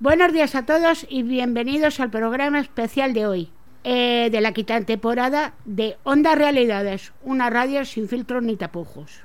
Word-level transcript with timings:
Buenos 0.00 0.32
días 0.32 0.56
a 0.56 0.66
todos 0.66 1.06
y 1.08 1.22
bienvenidos 1.22 2.00
al 2.00 2.10
programa 2.10 2.58
especial 2.58 3.14
de 3.14 3.28
hoy, 3.28 3.50
eh, 3.84 4.28
de 4.32 4.40
la 4.40 4.50
quinta 4.50 4.80
temporada 4.80 5.54
de 5.64 5.96
Onda 6.02 6.34
Realidades, 6.34 7.12
una 7.22 7.48
radio 7.48 7.84
sin 7.84 8.08
filtros 8.08 8.42
ni 8.42 8.56
tapujos. 8.56 9.20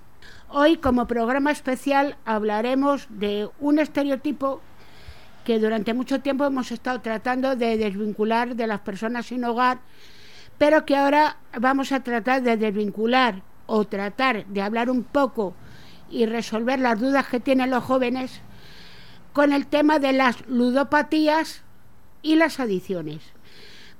Hoy, 0.47 0.77
como 0.77 1.07
programa 1.07 1.49
especial, 1.49 2.17
hablaremos 2.23 3.07
de 3.09 3.49
un 3.59 3.79
estereotipo 3.79 4.61
que 5.43 5.57
durante 5.57 5.95
mucho 5.95 6.21
tiempo 6.21 6.45
hemos 6.45 6.71
estado 6.71 7.01
tratando 7.01 7.55
de 7.55 7.75
desvincular 7.75 8.55
de 8.55 8.67
las 8.67 8.81
personas 8.81 9.25
sin 9.25 9.45
hogar, 9.45 9.79
pero 10.59 10.85
que 10.85 10.95
ahora 10.95 11.37
vamos 11.59 11.91
a 11.91 12.01
tratar 12.01 12.43
de 12.43 12.57
desvincular 12.57 13.41
o 13.65 13.85
tratar 13.85 14.45
de 14.45 14.61
hablar 14.61 14.91
un 14.91 15.03
poco 15.03 15.55
y 16.11 16.27
resolver 16.27 16.79
las 16.79 16.99
dudas 16.99 17.25
que 17.27 17.39
tienen 17.39 17.71
los 17.71 17.83
jóvenes 17.83 18.41
con 19.33 19.53
el 19.53 19.67
tema 19.67 19.99
de 19.99 20.13
las 20.13 20.47
ludopatías 20.47 21.61
y 22.21 22.35
las 22.35 22.59
adicciones. 22.59 23.21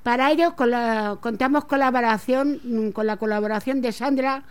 Para 0.03 0.31
ello 0.31 0.55
contamos 0.55 1.65
colaboración, 1.65 2.61
mm, 2.63 2.89
con 2.91 3.05
la 3.07 3.17
colaboración 3.17 3.81
de 3.81 3.91
Sandra 3.91 4.43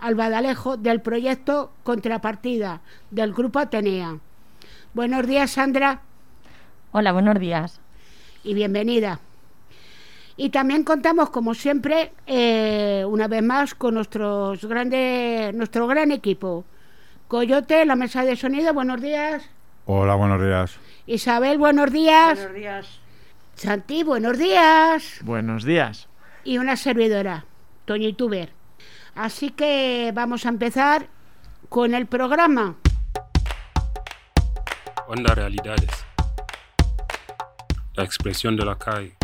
Albadalejo 0.00 0.76
del 0.76 1.00
proyecto 1.00 1.72
Contrapartida 1.82 2.80
del 3.10 3.32
Grupo 3.32 3.58
Atenea. 3.58 4.18
Buenos 4.94 5.26
días, 5.26 5.50
Sandra. 5.50 6.02
Hola, 6.92 7.12
buenos 7.12 7.38
días. 7.38 7.80
Y 8.44 8.54
bienvenida. 8.54 9.20
Y 10.36 10.50
también 10.50 10.84
contamos, 10.84 11.30
como 11.30 11.54
siempre, 11.54 12.12
eh, 12.26 13.04
una 13.08 13.26
vez 13.26 13.42
más 13.42 13.74
con 13.74 13.94
nuestros 13.94 14.64
grandes, 14.64 15.52
nuestro 15.54 15.86
gran 15.88 16.12
equipo. 16.12 16.64
Coyote, 17.26 17.84
la 17.84 17.96
mesa 17.96 18.24
de 18.24 18.36
sonido, 18.36 18.72
buenos 18.72 19.02
días. 19.02 19.50
Hola, 19.90 20.16
buenos 20.16 20.42
días. 20.42 20.78
Isabel, 21.06 21.56
buenos 21.56 21.90
días. 21.90 22.38
Buenos 22.38 22.54
días. 22.54 23.00
Santi, 23.54 24.02
buenos 24.02 24.36
días. 24.36 25.20
Buenos 25.22 25.64
días. 25.64 26.08
Y 26.44 26.58
una 26.58 26.76
servidora, 26.76 27.46
Toño 27.86 28.14
Tuber. 28.14 28.52
Así 29.14 29.48
que 29.48 30.12
vamos 30.14 30.44
a 30.44 30.50
empezar 30.50 31.08
con 31.70 31.94
el 31.94 32.04
programa. 32.04 32.76
Onda 35.06 35.34
Realidades. 35.34 36.04
La 37.94 38.04
expresión 38.04 38.58
de 38.58 38.66
la 38.66 38.76
calle. 38.76 39.16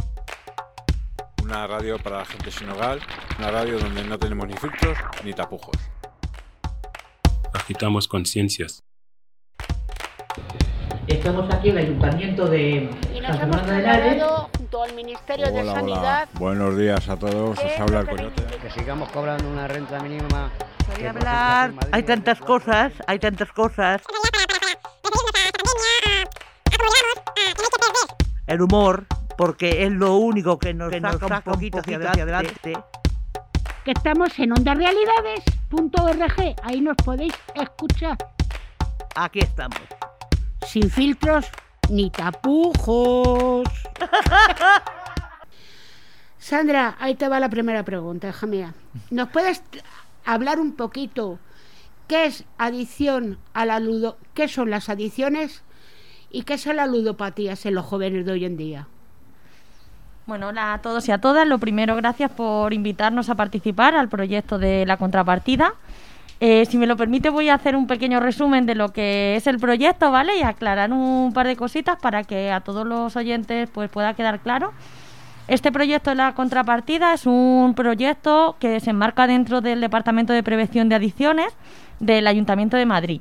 Una 1.43 1.67
radio 1.67 1.99
para 1.99 2.21
la 2.21 2.25
gente 2.25 2.51
sin 2.51 2.71
hogar, 2.71 3.01
una 3.39 3.51
radio 3.51 3.79
donde 3.79 4.03
no 4.03 4.19
tenemos 4.19 4.49
ni 4.49 4.55
filtros 4.55 4.97
ni 5.25 5.35
tapujos. 5.35 5.77
Agitamos 7.53 8.09
conciencias. 8.09 8.83
Estamos 11.07 11.53
aquí 11.55 11.69
en 11.71 11.79
el 11.79 11.85
Ayuntamiento 11.85 12.47
de 12.47 12.91
Y 13.15 13.21
nos 13.21 13.37
San 13.37 13.53
hemos 13.53 13.63
trasladado 13.63 14.49
junto 14.57 14.83
al 14.83 14.95
Ministerio 14.95 15.51
de 15.53 15.65
Sanidad. 15.65 16.29
hola. 16.33 16.39
Buenos 16.39 16.77
días 16.79 17.09
a 17.09 17.17
todos. 17.19 17.59
¿Qué 17.59 17.67
Os 17.67 17.73
es 17.73 17.81
habla 17.81 18.01
el 18.01 18.07
que 18.07 18.17
Coyote. 18.17 18.59
que 18.59 18.71
sigamos 18.71 19.11
cobrando 19.11 19.49
una 19.49 19.69
renta 19.69 20.01
mínima. 20.01 20.51
Podría 20.87 21.11
hablar, 21.11 21.73
hay 21.93 22.03
tantas 22.05 22.41
cosas, 22.41 22.93
hay 23.07 23.19
tantas 23.19 23.51
cosas. 23.53 24.03
El 28.47 28.61
humor, 28.63 29.07
porque 29.37 29.85
es 29.85 29.93
lo 29.93 30.17
único 30.17 30.59
que 30.59 30.73
nos, 30.75 30.93
saca, 30.93 31.37
un 31.37 31.43
poquito 31.43 31.79
hacia 31.79 31.97
adelante. 31.97 32.73
Que 33.85 33.91
estamos 33.91 34.39
en 34.39 34.53
ondarealidades.org. 34.53 36.55
Ahí 36.63 36.81
nos 36.81 36.97
podéis 36.97 37.35
escuchar. 37.55 38.17
Aquí 39.17 39.41
estamos. 39.41 39.79
Sin 40.67 40.91
filtros 40.91 41.47
ni 41.91 42.11
tapujos. 42.11 43.69
Sandra, 46.39 46.97
ahí 46.99 47.15
te 47.15 47.29
va 47.29 47.41
la 47.41 47.49
primera 47.49 47.85
pregunta, 47.85 48.29
hija 48.29 48.47
mía. 48.47 48.75
¿Nos 49.11 49.29
puedes 49.31 49.63
hablar 50.25 50.61
un 50.61 50.73
poquito 50.73 51.39
qué 52.07 52.27
es 52.27 52.45
adicción 52.59 53.39
a 53.55 53.65
la 53.65 53.81
ludo, 53.81 54.19
qué 54.35 54.49
son 54.49 54.71
las 54.71 54.89
adicciones 54.89 55.63
y 56.31 56.43
qué 56.43 56.59
son 56.59 56.77
las 56.77 56.89
ludopatías 56.89 57.65
en 57.67 57.75
los 57.75 57.87
jóvenes 57.87 58.27
de 58.27 58.33
hoy 58.33 58.45
en 58.45 58.57
día? 58.57 58.89
Bueno, 60.27 60.49
hola 60.49 60.73
a 60.73 60.83
todos 60.83 61.07
y 61.09 61.13
a 61.13 61.19
todas. 61.19 61.47
Lo 61.47 61.59
primero, 61.59 61.97
gracias 61.97 62.31
por 62.31 62.73
invitarnos 62.73 63.29
a 63.29 63.35
participar 63.35 63.95
al 63.95 64.09
proyecto 64.09 64.59
de 64.59 64.87
la 64.87 64.97
contrapartida. 64.97 65.75
Eh, 66.41 66.67
si 66.67 66.77
me 66.79 66.87
lo 66.87 66.97
permite, 66.97 67.31
voy 67.31 67.49
a 67.49 67.55
hacer 67.55 67.77
un 67.77 67.87
pequeño 67.87 68.21
resumen 68.21 68.67
de 68.67 68.75
lo 68.75 68.93
que 68.93 69.37
es 69.37 69.47
el 69.47 69.59
proyecto, 69.59 70.11
¿vale? 70.11 70.37
Y 70.39 70.43
aclarar 70.43 70.93
un 70.93 71.33
par 71.33 71.47
de 71.47 71.57
cositas 71.57 71.97
para 72.01 72.25
que 72.25 72.51
a 72.51 72.61
todos 72.61 72.87
los 72.87 73.17
oyentes 73.17 73.71
pues, 73.71 73.89
pueda 73.89 74.15
quedar 74.15 74.41
claro. 74.41 74.73
Este 75.47 75.71
proyecto 75.71 76.11
de 76.11 76.17
la 76.17 76.35
contrapartida 76.35 77.13
es 77.13 77.27
un 77.27 77.75
proyecto 77.77 78.57
que 78.59 78.81
se 78.81 78.91
enmarca 78.91 79.27
dentro 79.27 79.61
del 79.61 79.81
Departamento 79.81 80.33
de 80.33 80.43
Prevención 80.43 80.89
de 80.89 80.95
Adicciones 80.95 81.55
del 82.01 82.27
Ayuntamiento 82.27 82.77
de 82.77 82.87
Madrid. 82.87 83.21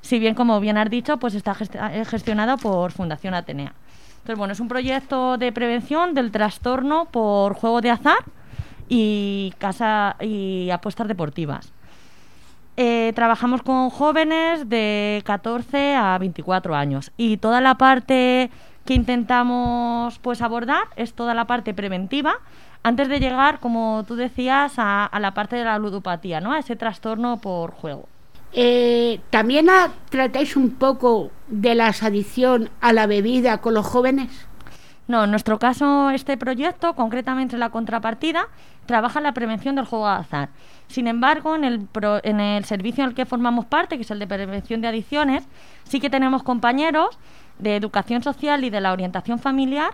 Si 0.00 0.18
bien, 0.18 0.34
como 0.34 0.58
bien 0.60 0.78
has 0.78 0.90
dicho, 0.90 1.18
pues 1.18 1.34
está 1.34 1.56
eh, 1.92 2.04
gestionado 2.04 2.56
por 2.56 2.92
Fundación 2.92 3.34
Atenea. 3.34 3.72
Entonces, 4.18 4.36
bueno, 4.36 4.52
es 4.52 4.60
un 4.60 4.68
proyecto 4.68 5.38
de 5.38 5.52
prevención 5.52 6.14
del 6.14 6.30
trastorno 6.30 7.06
por 7.06 7.54
juego 7.54 7.80
de 7.80 7.90
azar 7.90 8.18
y 8.88 9.54
casa 9.58 10.16
y 10.20 10.70
apuestas 10.70 11.06
deportivas. 11.06 11.72
Eh, 12.82 13.12
trabajamos 13.14 13.60
con 13.62 13.90
jóvenes 13.90 14.70
de 14.70 15.20
14 15.26 15.96
a 15.96 16.16
24 16.16 16.74
años 16.74 17.12
y 17.18 17.36
toda 17.36 17.60
la 17.60 17.74
parte 17.74 18.50
que 18.86 18.94
intentamos 18.94 20.18
pues 20.20 20.40
abordar 20.40 20.84
es 20.96 21.12
toda 21.12 21.34
la 21.34 21.44
parte 21.44 21.74
preventiva 21.74 22.38
antes 22.82 23.10
de 23.10 23.20
llegar, 23.20 23.60
como 23.60 24.02
tú 24.08 24.16
decías, 24.16 24.78
a, 24.78 25.04
a 25.04 25.20
la 25.20 25.34
parte 25.34 25.56
de 25.56 25.64
la 25.64 25.78
ludopatía, 25.78 26.40
¿no? 26.40 26.54
A 26.54 26.58
ese 26.58 26.74
trastorno 26.74 27.36
por 27.36 27.72
juego. 27.72 28.08
Eh, 28.54 29.20
¿También 29.28 29.66
tratáis 30.08 30.56
un 30.56 30.70
poco 30.70 31.32
de 31.48 31.74
la 31.74 31.88
adicción 31.88 32.70
a 32.80 32.94
la 32.94 33.06
bebida 33.06 33.58
con 33.58 33.74
los 33.74 33.84
jóvenes? 33.84 34.48
No, 35.10 35.24
en 35.24 35.30
nuestro 35.32 35.58
caso, 35.58 36.08
este 36.10 36.36
proyecto, 36.36 36.94
concretamente 36.94 37.58
la 37.58 37.70
contrapartida, 37.70 38.46
trabaja 38.90 39.20
en 39.20 39.22
la 39.22 39.32
prevención 39.32 39.76
del 39.76 39.84
juego 39.84 40.08
de 40.08 40.14
azar. 40.14 40.48
Sin 40.88 41.06
embargo, 41.06 41.54
en 41.54 41.62
el, 41.64 41.80
pro- 41.80 42.20
en 42.24 42.40
el 42.40 42.64
servicio 42.64 43.04
en 43.04 43.10
el 43.10 43.14
que 43.14 43.24
formamos 43.24 43.64
parte, 43.66 43.96
que 43.96 44.02
es 44.02 44.10
el 44.10 44.18
de 44.18 44.26
prevención 44.26 44.80
de 44.80 44.88
adicciones, 44.88 45.44
sí 45.84 46.00
que 46.00 46.10
tenemos 46.10 46.42
compañeros 46.42 47.16
de 47.60 47.76
educación 47.76 48.22
social 48.24 48.64
y 48.64 48.70
de 48.70 48.80
la 48.80 48.92
orientación 48.92 49.38
familiar, 49.38 49.92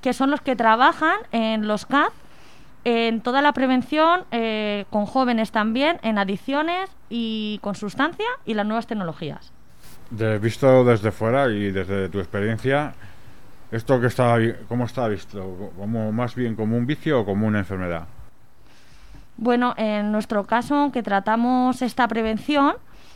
que 0.00 0.12
son 0.14 0.30
los 0.30 0.40
que 0.40 0.56
trabajan 0.56 1.16
en 1.32 1.66
los 1.68 1.84
CAD, 1.84 2.08
en 2.84 3.20
toda 3.20 3.42
la 3.42 3.52
prevención, 3.52 4.24
eh, 4.30 4.86
con 4.88 5.04
jóvenes 5.04 5.50
también, 5.52 5.98
en 6.02 6.16
adicciones 6.16 6.88
y 7.10 7.58
con 7.60 7.74
sustancia 7.74 8.24
y 8.46 8.54
las 8.54 8.64
nuevas 8.64 8.86
tecnologías. 8.86 9.52
De- 10.10 10.38
visto 10.38 10.84
desde 10.84 11.10
fuera 11.10 11.48
y 11.48 11.70
desde 11.70 12.08
tu 12.08 12.18
experiencia, 12.18 12.94
¿esto 13.70 14.00
que 14.00 14.06
está, 14.06 14.38
cómo 14.68 14.84
está 14.86 15.06
visto? 15.08 15.70
¿Como 15.76 16.12
más 16.12 16.34
bien 16.34 16.54
como 16.54 16.78
un 16.78 16.86
vicio 16.86 17.20
o 17.20 17.24
como 17.26 17.46
una 17.46 17.58
enfermedad? 17.58 18.06
Bueno, 19.38 19.72
en 19.76 20.10
nuestro 20.10 20.44
caso, 20.44 20.74
aunque 20.74 21.04
tratamos 21.04 21.80
esta 21.80 22.08
prevención, 22.08 22.74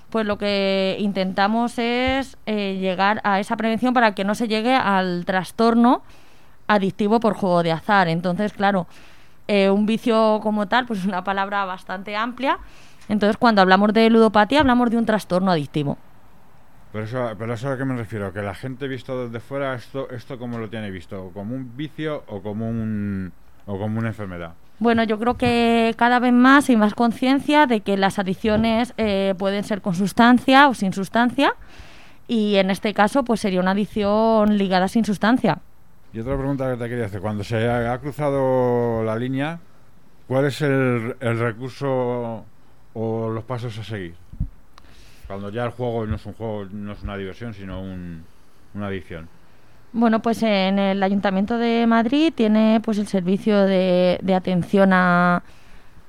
pues 0.09 0.25
lo 0.25 0.39
que 0.39 0.97
intentamos 1.01 1.79
es 1.79 2.39
eh, 2.47 2.79
llegar 2.81 3.21
a 3.25 3.41
esa 3.41 3.57
prevención 3.57 3.93
para 3.93 4.15
que 4.15 4.23
no 4.23 4.37
se 4.37 4.47
llegue 4.47 4.73
al 4.73 5.25
trastorno 5.25 6.03
adictivo 6.69 7.19
por 7.19 7.35
juego 7.35 7.65
de 7.65 7.73
azar. 7.73 8.07
Entonces, 8.07 8.53
claro, 8.53 8.87
eh, 9.49 9.69
un 9.69 9.85
vicio 9.85 10.39
como 10.45 10.69
tal, 10.69 10.87
pues 10.87 11.01
es 11.01 11.07
una 11.07 11.25
palabra 11.25 11.65
bastante 11.65 12.15
amplia. 12.15 12.59
Entonces, 13.09 13.37
cuando 13.37 13.61
hablamos 13.61 13.93
de 13.93 14.09
ludopatía, 14.09 14.61
hablamos 14.61 14.91
de 14.91 14.99
un 14.99 15.07
trastorno 15.07 15.51
adictivo. 15.51 15.99
Pero 16.93 17.05
eso, 17.05 17.31
pero 17.37 17.55
eso 17.55 17.69
a 17.69 17.77
qué 17.77 17.85
me 17.85 17.97
refiero, 17.97 18.33
que 18.33 18.43
la 18.43 18.55
gente 18.55 18.87
visto 18.87 19.27
desde 19.27 19.41
fuera, 19.41 19.75
esto, 19.75 20.09
esto 20.11 20.39
cómo 20.39 20.59
lo 20.59 20.71
tiene 20.71 20.93
visto, 20.93 21.33
como 21.35 21.57
un 21.57 21.77
vicio 21.77 22.23
o 22.29 22.43
como 22.43 22.69
un 22.69 23.33
o 23.67 23.79
como 23.79 23.99
una 23.99 24.09
enfermedad. 24.09 24.55
Bueno, 24.79 25.05
yo 25.05 25.19
creo 25.19 25.35
que 25.37 25.95
cada 25.97 26.19
vez 26.19 26.33
más 26.33 26.69
hay 26.69 26.77
más 26.77 26.95
conciencia 26.95 27.67
de 27.67 27.81
que 27.81 27.97
las 27.97 28.19
adicciones 28.19 28.95
eh, 28.97 29.35
pueden 29.39 29.63
ser 29.65 29.81
con 29.81 29.95
sustancia 29.95 30.69
o 30.69 30.75
sin 30.75 30.93
sustancia 30.93 31.55
y 32.27 32.57
en 32.57 32.71
este 32.71 32.93
caso 32.93 33.23
pues 33.25 33.41
sería 33.41 33.61
una 33.61 33.73
adicción 33.73 34.59
ligada 34.59 34.89
sin 34.89 35.05
sustancia. 35.05 35.59
Y 36.13 36.19
otra 36.21 36.37
pregunta 36.37 36.71
que 36.71 36.77
te 36.83 36.89
quería 36.89 37.07
hacer, 37.07 37.21
cuando 37.21 37.45
se 37.45 37.69
ha, 37.71 37.97
cruzado 37.99 39.03
la 39.05 39.17
línea, 39.17 39.61
¿cuál 40.27 40.47
es 40.47 40.61
el, 40.63 41.17
el 41.21 41.39
recurso 41.39 42.45
o 42.95 43.31
los 43.31 43.45
pasos 43.45 43.79
a 43.79 43.85
seguir? 43.85 44.15
Cuando 45.27 45.49
ya 45.51 45.65
el 45.65 45.71
juego 45.71 46.07
no 46.07 46.17
es 46.17 46.27
un 46.27 46.35
juego, 46.35 46.67
no 46.71 46.93
es 46.93 47.03
una 47.03 47.17
diversión, 47.17 47.55
sino 47.55 47.81
un- 47.81 48.25
una 48.75 48.89
adicción. 48.89 49.29
Bueno, 49.93 50.23
pues 50.23 50.43
en 50.43 50.79
el 50.79 51.03
Ayuntamiento 51.03 51.59
de 51.59 51.87
Madrid 51.87 52.33
tiene 52.35 52.81
pues 52.83 52.97
el 52.97 53.07
servicio 53.07 53.61
de, 53.67 54.19
de 54.23 54.35
atención 54.35 54.93
a, 54.95 55.43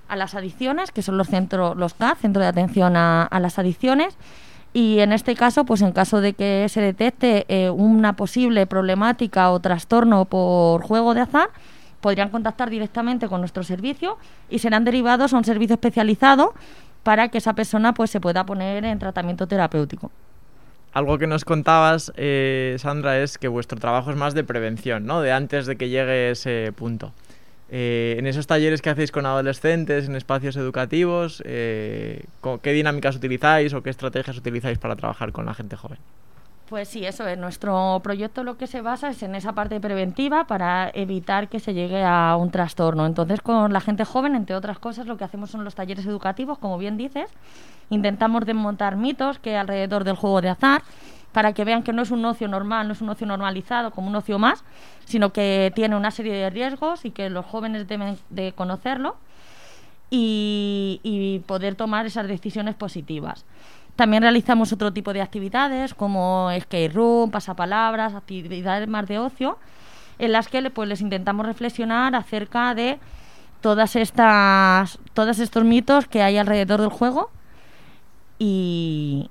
a 0.08 0.16
las 0.16 0.36
adicciones, 0.36 0.92
que 0.92 1.02
son 1.02 1.18
los 1.18 1.28
centros, 1.28 1.76
los 1.76 1.94
CAD, 1.94 2.18
Centro 2.18 2.42
de 2.42 2.48
Atención 2.48 2.96
a, 2.96 3.24
a 3.24 3.40
las 3.42 3.60
Adicciones, 3.60 4.18
y 4.74 5.00
en 5.00 5.12
este 5.12 5.36
caso, 5.36 5.66
pues 5.66 5.82
en 5.82 5.92
caso 5.92 6.22
de 6.22 6.34
que 6.34 6.68
se 6.70 6.82
detecte 6.82 7.46
eh, 7.48 7.70
una 7.70 8.16
posible 8.16 8.66
problemática 8.68 9.52
o 9.52 9.60
trastorno 9.60 10.26
por 10.26 10.82
juego 10.82 11.14
de 11.14 11.22
azar, 11.22 11.50
podrían 12.02 12.30
contactar 12.30 12.70
directamente 12.70 13.28
con 13.28 13.42
nuestro 13.42 13.64
servicio 13.64 14.18
y 14.50 14.60
serán 14.60 14.84
derivados 14.84 15.34
a 15.34 15.38
un 15.38 15.44
servicio 15.44 15.76
especializado 15.76 16.54
para 17.04 17.28
que 17.28 17.38
esa 17.38 17.54
persona 17.54 17.94
pues 17.94 18.10
se 18.10 18.20
pueda 18.20 18.46
poner 18.46 18.84
en 18.86 18.98
tratamiento 18.98 19.46
terapéutico. 19.46 20.10
Algo 20.94 21.18
que 21.18 21.26
nos 21.26 21.44
contabas, 21.44 22.14
eh, 22.18 22.76
Sandra, 22.78 23.20
es 23.20 23.40
que 23.40 23.48
vuestro 23.48 23.80
trabajo 23.80 24.12
es 24.12 24.16
más 24.16 24.36
de 24.36 24.44
prevención, 24.44 25.08
¿no? 25.08 25.22
De 25.22 25.32
antes 25.32 25.66
de 25.66 25.76
que 25.76 25.90
llegue 25.90 26.30
ese 26.30 26.72
punto. 26.76 27.12
Eh, 27.72 28.16
en 28.20 28.28
esos 28.28 28.46
talleres 28.46 28.84
que 28.84 28.92
hacéis 28.92 29.12
con 29.12 29.26
adolescentes, 29.26 30.08
en 30.08 30.16
espacios 30.16 30.56
educativos, 30.56 31.42
eh, 31.46 32.24
¿qué 32.62 32.72
dinámicas 32.74 33.16
utilizáis 33.16 33.74
o 33.74 33.82
qué 33.82 33.90
estrategias 33.90 34.38
utilizáis 34.38 34.78
para 34.78 34.96
trabajar 34.96 35.32
con 35.32 35.48
la 35.48 35.56
gente 35.56 35.76
joven? 35.76 35.98
Pues 36.70 36.88
sí, 36.88 37.06
eso 37.06 37.28
es. 37.28 37.38
Nuestro 37.38 38.00
proyecto 38.04 38.44
lo 38.44 38.58
que 38.58 38.68
se 38.68 38.82
basa 38.82 39.10
es 39.10 39.22
en 39.22 39.36
esa 39.36 39.54
parte 39.54 39.80
preventiva 39.80 40.46
para 40.46 40.90
evitar 40.94 41.50
que 41.50 41.60
se 41.60 41.74
llegue 41.74 42.04
a 42.04 42.36
un 42.38 42.52
trastorno. 42.52 43.06
Entonces, 43.06 43.42
con 43.42 43.74
la 43.74 43.82
gente 43.82 44.06
joven, 44.06 44.34
entre 44.36 44.56
otras 44.56 44.80
cosas, 44.80 45.06
lo 45.06 45.18
que 45.18 45.26
hacemos 45.26 45.52
son 45.52 45.64
los 45.66 45.76
talleres 45.76 46.06
educativos, 46.06 46.58
como 46.58 46.78
bien 46.78 46.98
dices. 46.98 47.30
Intentamos 47.90 48.46
desmontar 48.46 48.96
mitos 48.96 49.40
que 49.40 49.58
alrededor 49.58 50.04
del 50.04 50.16
juego 50.16 50.42
de 50.42 50.50
azar 50.50 50.84
para 51.34 51.54
que 51.54 51.66
vean 51.66 51.84
que 51.84 51.92
no 51.92 52.04
es 52.04 52.12
un 52.12 52.24
ocio 52.26 52.48
normal, 52.48 52.88
no 52.88 52.94
es 52.94 53.02
un 53.02 53.10
ocio 53.10 53.28
normalizado 53.28 53.92
como 53.92 54.08
un 54.08 54.16
ocio 54.16 54.40
más, 54.40 54.64
sino 55.06 55.34
que 55.34 55.72
tiene 55.76 55.96
una 55.98 56.12
serie 56.12 56.34
de 56.34 56.50
riesgos 56.50 57.06
y 57.06 57.12
que 57.12 57.30
los 57.30 57.46
jóvenes 57.46 57.88
deben 57.88 58.18
de 58.30 58.54
conocerlo 58.54 59.16
y, 60.10 61.02
y 61.04 61.40
poder 61.40 61.76
tomar 61.76 62.06
esas 62.06 62.28
decisiones 62.28 62.76
positivas. 62.76 63.46
También 63.96 64.24
realizamos 64.24 64.74
otro 64.74 64.92
tipo 64.92 65.14
de 65.14 65.22
actividades 65.22 65.94
como 65.94 66.50
skate 66.60 66.94
room, 66.94 67.30
pasapalabras, 67.30 68.16
actividades 68.16 68.88
más 68.88 69.08
de 69.08 69.20
ocio, 69.20 69.60
en 70.18 70.32
las 70.32 70.48
que 70.48 70.68
pues, 70.70 70.90
les 70.90 71.02
intentamos 71.02 71.46
reflexionar 71.46 72.16
acerca 72.16 72.74
de 72.74 73.00
todas 73.62 73.96
estas, 73.96 75.00
todos 75.14 75.40
estos 75.40 75.64
mitos 75.64 76.08
que 76.08 76.22
hay 76.22 76.38
alrededor 76.38 76.82
del 76.82 76.90
juego 76.90 77.30
y, 78.40 79.30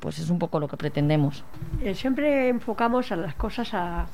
pues 0.00 0.18
es 0.18 0.30
un 0.30 0.38
poco 0.38 0.60
lo 0.60 0.68
que 0.68 0.76
pretendemos. 0.76 1.44
Eh, 1.80 1.94
siempre 1.94 2.48
enfocamos 2.48 3.10
a 3.12 3.16
las 3.16 3.34
cosas, 3.34 3.72
a 3.72 4.06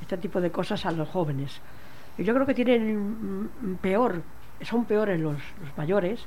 este 0.00 0.16
tipo 0.16 0.40
de 0.40 0.50
cosas 0.50 0.86
a 0.86 0.92
los 0.92 1.08
jóvenes. 1.08 1.60
Yo 2.16 2.32
creo 2.34 2.46
que 2.46 2.54
tienen 2.54 3.44
mm, 3.44 3.76
peor, 3.82 4.22
son 4.62 4.84
peores 4.84 5.20
los 5.20 5.36
mayores. 5.76 6.24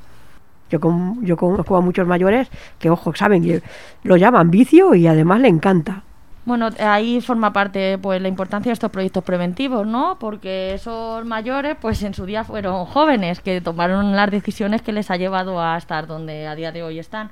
Yo, 0.73 0.79
con- 0.79 1.23
yo 1.23 1.37
conozco 1.37 1.77
a 1.77 1.81
muchos 1.81 2.07
mayores 2.07 2.49
que, 2.79 2.89
ojo, 2.89 3.13
saben 3.13 3.43
que 3.43 3.61
lo 4.01 4.17
llaman 4.17 4.49
vicio 4.49 4.95
y 4.95 5.05
además 5.05 5.39
le 5.39 5.49
encanta. 5.49 6.01
Bueno, 6.45 6.69
ahí 6.79 7.21
forma 7.21 7.53
parte 7.53 7.99
pues 7.99 8.19
la 8.19 8.27
importancia 8.27 8.71
de 8.71 8.73
estos 8.73 8.89
proyectos 8.89 9.23
preventivos, 9.23 9.85
¿no? 9.85 10.17
Porque 10.19 10.73
esos 10.73 11.23
mayores, 11.25 11.77
pues 11.79 12.01
en 12.01 12.15
su 12.15 12.25
día 12.25 12.43
fueron 12.43 12.85
jóvenes 12.85 13.39
que 13.39 13.61
tomaron 13.61 14.15
las 14.15 14.31
decisiones 14.31 14.81
que 14.81 14.93
les 14.93 15.11
ha 15.11 15.15
llevado 15.17 15.61
a 15.61 15.77
estar 15.77 16.07
donde 16.07 16.47
a 16.47 16.55
día 16.55 16.71
de 16.71 16.81
hoy 16.81 16.97
están. 16.97 17.29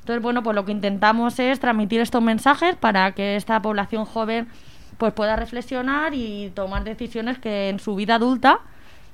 Entonces, 0.00 0.20
bueno, 0.20 0.42
pues 0.42 0.56
lo 0.56 0.64
que 0.64 0.72
intentamos 0.72 1.38
es 1.38 1.60
transmitir 1.60 2.00
estos 2.00 2.20
mensajes 2.20 2.74
para 2.74 3.12
que 3.12 3.36
esta 3.36 3.62
población 3.62 4.04
joven 4.06 4.48
pues 4.98 5.12
pueda 5.12 5.36
reflexionar 5.36 6.14
y 6.14 6.50
tomar 6.54 6.82
decisiones 6.82 7.38
que 7.38 7.68
en 7.68 7.78
su 7.78 7.94
vida 7.94 8.16
adulta 8.16 8.58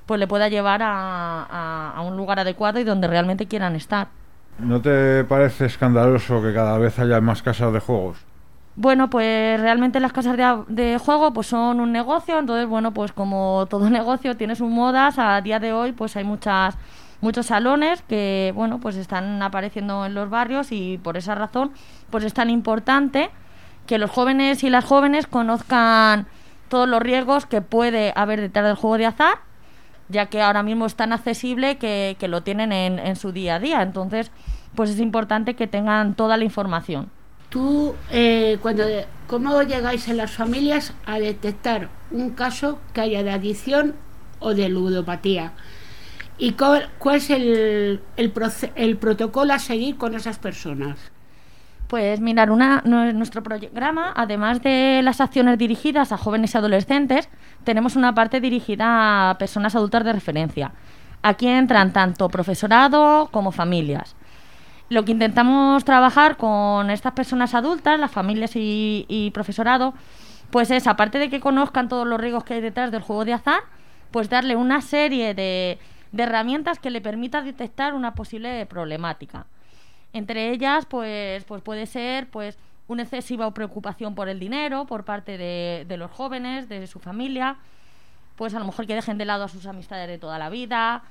pues 0.09 0.19
le 0.19 0.25
pueda 0.27 0.49
llevar 0.49 0.81
a, 0.81 1.43
a- 1.43 1.93
a 1.95 2.01
un 2.01 2.17
lugar 2.17 2.39
adecuado 2.39 2.79
y 2.79 2.83
donde 2.83 3.07
realmente 3.07 3.45
quieran 3.45 3.75
estar. 3.75 4.07
¿No 4.57 4.81
te 4.81 5.23
parece 5.23 5.67
escandaloso 5.67 6.41
que 6.41 6.51
cada 6.51 6.79
vez 6.79 6.97
haya 6.97 7.21
más 7.21 7.43
casas 7.43 7.71
de 7.71 7.79
juegos? 7.79 8.17
Bueno, 8.75 9.09
pues 9.09 9.59
realmente 9.61 9.99
las 9.99 10.11
casas 10.11 10.35
de 10.67 10.97
juego 10.97 11.31
pues 11.31 11.45
son 11.47 11.79
un 11.79 11.91
negocio, 11.91 12.39
entonces 12.39 12.67
bueno, 12.67 12.91
pues 12.91 13.11
como 13.11 13.67
todo 13.69 13.87
negocio 13.99 14.35
tiene 14.35 14.55
sus 14.55 14.69
modas, 14.69 15.19
a 15.19 15.39
día 15.41 15.59
de 15.59 15.73
hoy 15.73 15.91
pues 15.91 16.15
hay 16.15 16.23
muchas 16.23 16.75
muchos 17.21 17.45
salones 17.45 18.01
que 18.07 18.51
bueno, 18.55 18.79
pues 18.79 18.95
están 18.95 19.41
apareciendo 19.43 20.05
en 20.07 20.15
los 20.15 20.29
barrios 20.29 20.71
y 20.71 20.97
por 20.97 21.17
esa 21.17 21.35
razón 21.35 21.71
pues 22.09 22.23
es 22.23 22.33
tan 22.33 22.49
importante 22.49 23.29
que 23.85 23.97
los 23.99 24.09
jóvenes 24.09 24.63
y 24.63 24.69
las 24.71 24.85
jóvenes 24.85 25.27
conozcan 25.27 26.25
todos 26.69 26.87
los 26.87 27.01
riesgos 27.01 27.45
que 27.45 27.61
puede 27.61 28.13
haber 28.15 28.39
detrás 28.41 28.65
del 28.65 28.75
juego 28.75 28.97
de 28.97 29.05
azar, 29.07 29.39
ya 30.09 30.25
que 30.25 30.41
ahora 30.41 30.63
mismo 30.63 30.85
es 30.85 30.95
tan 30.95 31.13
accesible 31.13 31.77
que, 31.77 32.17
que 32.19 32.27
lo 32.27 32.41
tienen 32.41 32.71
en, 32.71 32.99
en 32.99 33.15
su 33.15 33.31
día 33.31 33.55
a 33.55 33.59
día. 33.59 33.81
Entonces, 33.81 34.31
pues 34.75 34.89
es 34.89 34.99
importante 34.99 35.55
que 35.55 35.67
tengan 35.67 36.15
toda 36.15 36.37
la 36.37 36.43
información. 36.43 37.09
Tú, 37.49 37.95
eh, 38.11 38.57
cuando, 38.61 38.83
¿cómo 39.27 39.63
llegáis 39.63 40.07
en 40.07 40.17
las 40.17 40.31
familias 40.31 40.93
a 41.05 41.19
detectar 41.19 41.89
un 42.11 42.31
caso 42.31 42.79
que 42.93 43.01
haya 43.01 43.23
de 43.23 43.31
adicción 43.31 43.95
o 44.39 44.53
de 44.53 44.69
ludopatía? 44.69 45.53
¿Y 46.37 46.53
cuál, 46.53 46.89
cuál 46.99 47.17
es 47.17 47.29
el, 47.31 48.01
el, 48.17 48.33
el 48.75 48.97
protocolo 48.97 49.53
a 49.53 49.59
seguir 49.59 49.97
con 49.97 50.15
esas 50.15 50.37
personas? 50.37 51.11
Pues 51.89 52.19
mirar, 52.19 52.51
una, 52.51 52.83
nu- 52.85 53.11
nuestro 53.13 53.41
programa, 53.41 54.13
además 54.15 54.61
de 54.61 55.01
las 55.03 55.19
acciones 55.21 55.57
dirigidas 55.57 56.11
a 56.11 56.17
jóvenes 56.17 56.53
y 56.53 56.57
adolescentes, 56.59 57.29
tenemos 57.63 57.95
una 57.95 58.13
parte 58.13 58.39
dirigida 58.39 59.31
a 59.31 59.37
personas 59.39 59.75
adultas 59.75 60.03
de 60.03 60.13
referencia. 60.13 60.71
Aquí 61.23 61.47
entran 61.47 61.91
tanto 61.91 62.29
profesorado 62.29 63.29
como 63.31 63.51
familias. 63.51 64.15
Lo 64.89 65.03
que 65.03 65.13
intentamos 65.13 65.83
trabajar 65.83 66.37
con 66.37 66.91
estas 66.91 67.13
personas 67.13 67.55
adultas, 67.55 67.99
las 67.99 68.11
familias 68.11 68.55
y, 68.55 69.05
y 69.09 69.31
profesorado, 69.31 69.95
pues 70.51 70.69
es, 70.69 70.85
aparte 70.85 71.17
de 71.17 71.31
que 71.31 71.39
conozcan 71.39 71.89
todos 71.89 72.05
los 72.05 72.21
riesgos 72.21 72.43
que 72.43 72.53
hay 72.53 72.61
detrás 72.61 72.91
del 72.91 73.01
juego 73.01 73.25
de 73.25 73.33
azar, 73.33 73.61
pues 74.11 74.29
darle 74.29 74.55
una 74.55 74.81
serie 74.81 75.33
de, 75.33 75.79
de 76.11 76.23
herramientas 76.23 76.77
que 76.77 76.91
le 76.91 77.01
permita 77.01 77.41
detectar 77.41 77.95
una 77.95 78.13
posible 78.13 78.63
problemática. 78.67 79.47
Entre 80.13 80.51
ellas, 80.51 80.85
pues, 80.85 81.43
pues 81.43 81.61
puede 81.61 81.85
ser 81.85 82.29
pues 82.29 82.57
una 82.87 83.03
excesiva 83.03 83.53
preocupación 83.53 84.15
por 84.15 84.29
el 84.29 84.39
dinero 84.39 84.85
por 84.85 85.05
parte 85.05 85.37
de, 85.37 85.97
los 85.97 86.09
jóvenes, 86.09 86.67
de 86.67 86.87
su 86.87 86.99
familia, 86.99 87.57
pues 88.35 88.55
a 88.55 88.59
lo 88.59 88.65
mejor 88.65 88.87
que 88.87 88.95
dejen 88.95 89.17
de 89.17 89.25
lado 89.25 89.43
a 89.43 89.47
sus 89.47 89.65
amistades 89.67 90.07
de 90.07 90.17
toda 90.17 90.39
la 90.39 90.49
vida, 90.49 91.03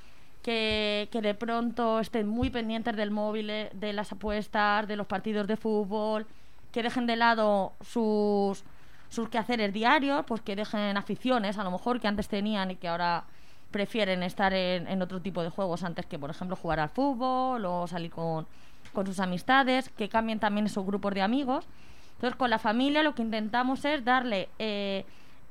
que, 0.43 1.07
que 1.11 1.21
de 1.21 1.33
pronto 1.35 1.99
estén 2.01 2.27
muy 2.27 2.49
pendientes 2.49 2.95
del 2.97 3.11
móvil, 3.11 3.49
eh, 3.49 3.69
de 3.73 3.93
las 3.93 4.11
apuestas, 4.11 4.87
de 4.87 4.97
los 4.97 5.07
partidos 5.07 5.47
de 5.47 5.55
fútbol, 5.55 6.27
que 6.73 6.83
dejen 6.83 7.07
de 7.07 7.15
lado 7.15 7.73
sus, 7.81 8.63
sus 9.07 9.29
quehaceres 9.29 9.71
diarios, 9.71 10.25
pues 10.27 10.41
que 10.41 10.57
dejen 10.57 10.97
aficiones 10.97 11.57
a 11.57 11.63
lo 11.63 11.71
mejor 11.71 12.01
que 12.01 12.09
antes 12.09 12.27
tenían 12.27 12.71
y 12.71 12.75
que 12.75 12.89
ahora 12.89 13.23
prefieren 13.71 14.23
estar 14.23 14.53
en, 14.53 14.87
en 14.87 15.01
otro 15.01 15.21
tipo 15.21 15.43
de 15.43 15.49
juegos 15.49 15.83
antes 15.83 16.05
que, 16.05 16.19
por 16.19 16.29
ejemplo, 16.29 16.57
jugar 16.57 16.81
al 16.81 16.89
fútbol 16.89 17.63
o 17.65 17.87
salir 17.87 18.11
con, 18.11 18.47
con 18.93 19.05
sus 19.05 19.19
amistades, 19.19 19.89
que 19.89 20.09
cambien 20.09 20.39
también 20.39 20.65
esos 20.65 20.85
grupos 20.85 21.13
de 21.13 21.21
amigos. 21.21 21.67
Entonces, 22.15 22.35
con 22.35 22.49
la 22.49 22.59
familia 22.59 23.03
lo 23.03 23.15
que 23.15 23.21
intentamos 23.21 23.85
es 23.85 24.03
darle 24.03 24.49
eh, 24.59 25.05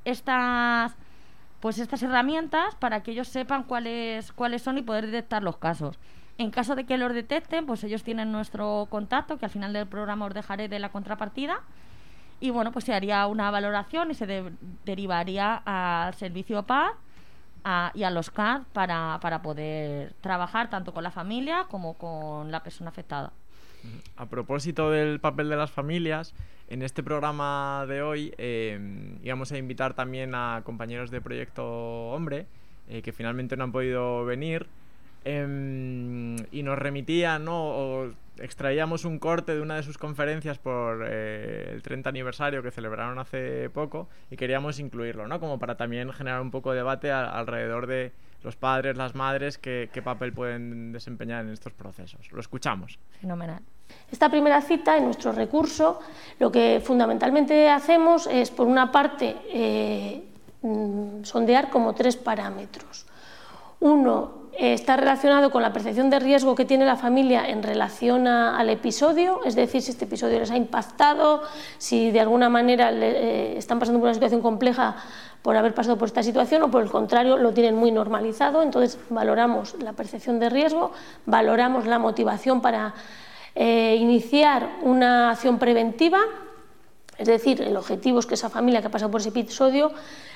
estas 0.05 0.95
pues 1.59 1.77
estas 1.77 2.01
herramientas 2.03 2.75
para 2.75 3.03
que 3.03 3.11
ellos 3.11 3.27
sepan 3.27 3.63
cuáles 3.63 4.31
cuáles 4.31 4.61
son 4.61 4.77
y 4.77 4.81
poder 4.81 5.05
detectar 5.07 5.43
los 5.43 5.57
casos. 5.57 5.99
En 6.37 6.51
caso 6.51 6.75
de 6.75 6.85
que 6.85 6.97
los 6.97 7.13
detecten, 7.13 7.65
pues 7.65 7.83
ellos 7.83 8.01
tienen 8.03 8.31
nuestro 8.31 8.87
contacto, 8.89 9.37
que 9.37 9.45
al 9.45 9.51
final 9.51 9.73
del 9.73 9.87
programa 9.87 10.25
os 10.25 10.33
dejaré 10.33 10.69
de 10.69 10.79
la 10.79 10.89
contrapartida. 10.89 11.59
Y 12.39 12.51
bueno, 12.51 12.71
pues 12.71 12.85
se 12.85 12.93
haría 12.93 13.27
una 13.27 13.51
valoración 13.51 14.09
y 14.11 14.13
se 14.13 14.25
de- 14.25 14.53
derivaría 14.85 15.61
al 15.65 16.13
servicio 16.13 16.63
PAD 16.63 16.91
y 17.93 18.03
a 18.03 18.09
los 18.09 18.29
CAD 18.29 18.63
para, 18.73 19.19
para 19.21 19.41
poder 19.41 20.13
trabajar 20.21 20.69
tanto 20.69 20.93
con 20.93 21.03
la 21.03 21.11
familia 21.11 21.65
como 21.69 21.93
con 21.95 22.51
la 22.51 22.63
persona 22.63 22.89
afectada. 22.89 23.31
A 24.17 24.25
propósito 24.25 24.91
del 24.91 25.19
papel 25.19 25.49
de 25.49 25.55
las 25.55 25.71
familias, 25.71 26.33
en 26.67 26.81
este 26.81 27.01
programa 27.01 27.85
de 27.87 28.01
hoy 28.01 28.33
eh, 28.37 29.17
íbamos 29.23 29.51
a 29.51 29.57
invitar 29.57 29.93
también 29.93 30.35
a 30.35 30.61
compañeros 30.65 31.11
de 31.11 31.21
Proyecto 31.21 32.11
Hombre, 32.11 32.45
eh, 32.89 33.01
que 33.01 33.13
finalmente 33.13 33.55
no 33.55 33.63
han 33.63 33.71
podido 33.71 34.25
venir, 34.25 34.67
em, 35.23 36.35
y 36.51 36.63
nos 36.63 36.77
remitían, 36.77 37.45
¿no? 37.45 38.13
Extraíamos 38.41 39.05
un 39.05 39.19
corte 39.19 39.55
de 39.55 39.61
una 39.61 39.75
de 39.75 39.83
sus 39.83 39.97
conferencias 39.97 40.57
por 40.57 41.05
eh, 41.07 41.69
el 41.71 41.81
30 41.81 42.09
aniversario 42.09 42.63
que 42.63 42.71
celebraron 42.71 43.19
hace 43.19 43.69
poco, 43.69 44.09
y 44.29 44.35
queríamos 44.35 44.79
incluirlo, 44.79 45.27
¿no? 45.27 45.39
como 45.39 45.59
para 45.59 45.77
también 45.77 46.11
generar 46.11 46.41
un 46.41 46.51
poco 46.51 46.71
de 46.71 46.77
debate 46.77 47.11
alrededor 47.11 47.87
de 47.87 48.11
los 48.43 48.55
padres, 48.55 48.95
las 48.95 49.15
madres, 49.15 49.57
qué, 49.57 49.89
papel 50.03 50.33
pueden 50.33 50.91
desempeñar 50.91 51.43
en 51.43 51.51
estos 51.51 51.73
procesos. 51.73 52.31
Lo 52.31 52.39
escuchamos. 52.39 52.97
Fenomenal. 53.19 53.61
Esta 54.11 54.29
primera 54.29 54.61
cita, 54.61 54.97
en 54.97 55.05
nuestro 55.05 55.31
recurso, 55.31 55.99
lo 56.39 56.51
que 56.51 56.81
fundamentalmente 56.83 57.69
hacemos 57.69 58.27
es, 58.27 58.49
por 58.51 58.67
una 58.67 58.91
parte, 58.91 59.35
eh, 59.51 60.23
mm, 60.61 61.23
sondear 61.23 61.69
como 61.69 61.93
tres 61.93 62.15
parámetros. 62.15 63.05
Uno, 63.81 64.38
está 64.59 64.97
relacionado 64.97 65.51
con 65.51 65.61
la 65.61 65.71
percepción 65.71 66.09
de 66.09 66.19
riesgo 66.19 66.53
que 66.53 66.65
tiene 66.65 66.85
la 66.85 66.97
familia 66.97 67.47
en 67.47 67.63
relación 67.63 68.27
al 68.27 68.69
episodio, 68.69 69.39
es 69.45 69.55
decir, 69.55 69.81
si 69.81 69.91
este 69.91 70.03
episodio 70.03 70.37
les 70.37 70.51
ha 70.51 70.57
impactado, 70.57 71.43
si 71.77 72.11
de 72.11 72.19
alguna 72.19 72.49
manera 72.49 72.91
le, 72.91 73.57
están 73.57 73.79
pasando 73.79 73.99
por 73.99 74.07
una 74.07 74.13
situación 74.13 74.41
compleja 74.41 74.97
por 75.41 75.55
haber 75.55 75.73
pasado 75.73 75.97
por 75.97 76.09
esta 76.09 76.23
situación 76.23 76.61
o 76.63 76.69
por 76.69 76.83
el 76.83 76.89
contrario 76.89 77.37
lo 77.37 77.53
tienen 77.53 77.75
muy 77.75 77.91
normalizado, 77.91 78.61
entonces 78.61 78.99
valoramos 79.09 79.75
la 79.81 79.93
percepción 79.93 80.39
de 80.39 80.49
riesgo, 80.49 80.91
valoramos 81.25 81.85
la 81.87 81.97
motivación 81.97 82.61
para 82.61 82.93
iniciar 83.55 84.69
una 84.83 85.31
acción 85.31 85.57
preventiva 85.57 86.19
es 87.19 87.27
decir, 87.27 87.61
el 87.61 87.75
objetivo 87.75 88.19
es 88.19 88.25
que 88.25 88.35
esa 88.35 88.49
familia 88.49 88.79
que 88.79 88.87
ha 88.87 88.91
pasado 88.91 89.11
por 89.11 89.19
ese 89.19 89.29
episodio 89.29 89.91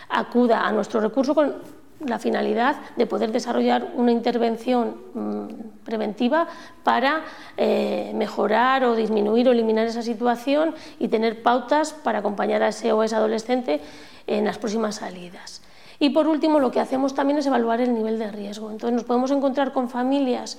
acuda 0.09 0.67
a 0.67 0.71
nuestro 0.73 0.99
recurso 0.99 1.33
con 1.33 1.55
la 1.99 2.19
finalidad 2.19 2.77
de 2.95 3.05
poder 3.05 3.31
desarrollar 3.31 3.91
una 3.95 4.11
intervención 4.11 4.95
mm, 5.13 5.83
preventiva 5.85 6.47
para 6.83 7.23
eh, 7.57 8.11
mejorar 8.15 8.83
o 8.83 8.95
disminuir 8.95 9.47
o 9.47 9.51
eliminar 9.51 9.87
esa 9.87 10.01
situación 10.01 10.75
y 10.99 11.07
tener 11.07 11.41
pautas 11.43 11.93
para 11.93 12.19
acompañar 12.19 12.63
a 12.63 12.69
ese 12.69 12.91
o 12.91 13.03
ese 13.03 13.15
adolescente 13.15 13.79
en 14.27 14.45
las 14.45 14.57
próximas 14.57 14.95
salidas. 14.95 15.61
Y 15.99 16.09
por 16.09 16.27
último, 16.27 16.59
lo 16.59 16.71
que 16.71 16.79
hacemos 16.79 17.13
también 17.13 17.39
es 17.39 17.45
evaluar 17.45 17.79
el 17.79 17.93
nivel 17.93 18.19
de 18.19 18.29
riesgo. 18.31 18.71
Entonces, 18.71 18.93
nos 18.93 19.05
podemos 19.05 19.31
encontrar 19.31 19.71
con 19.71 19.89
familias 19.89 20.57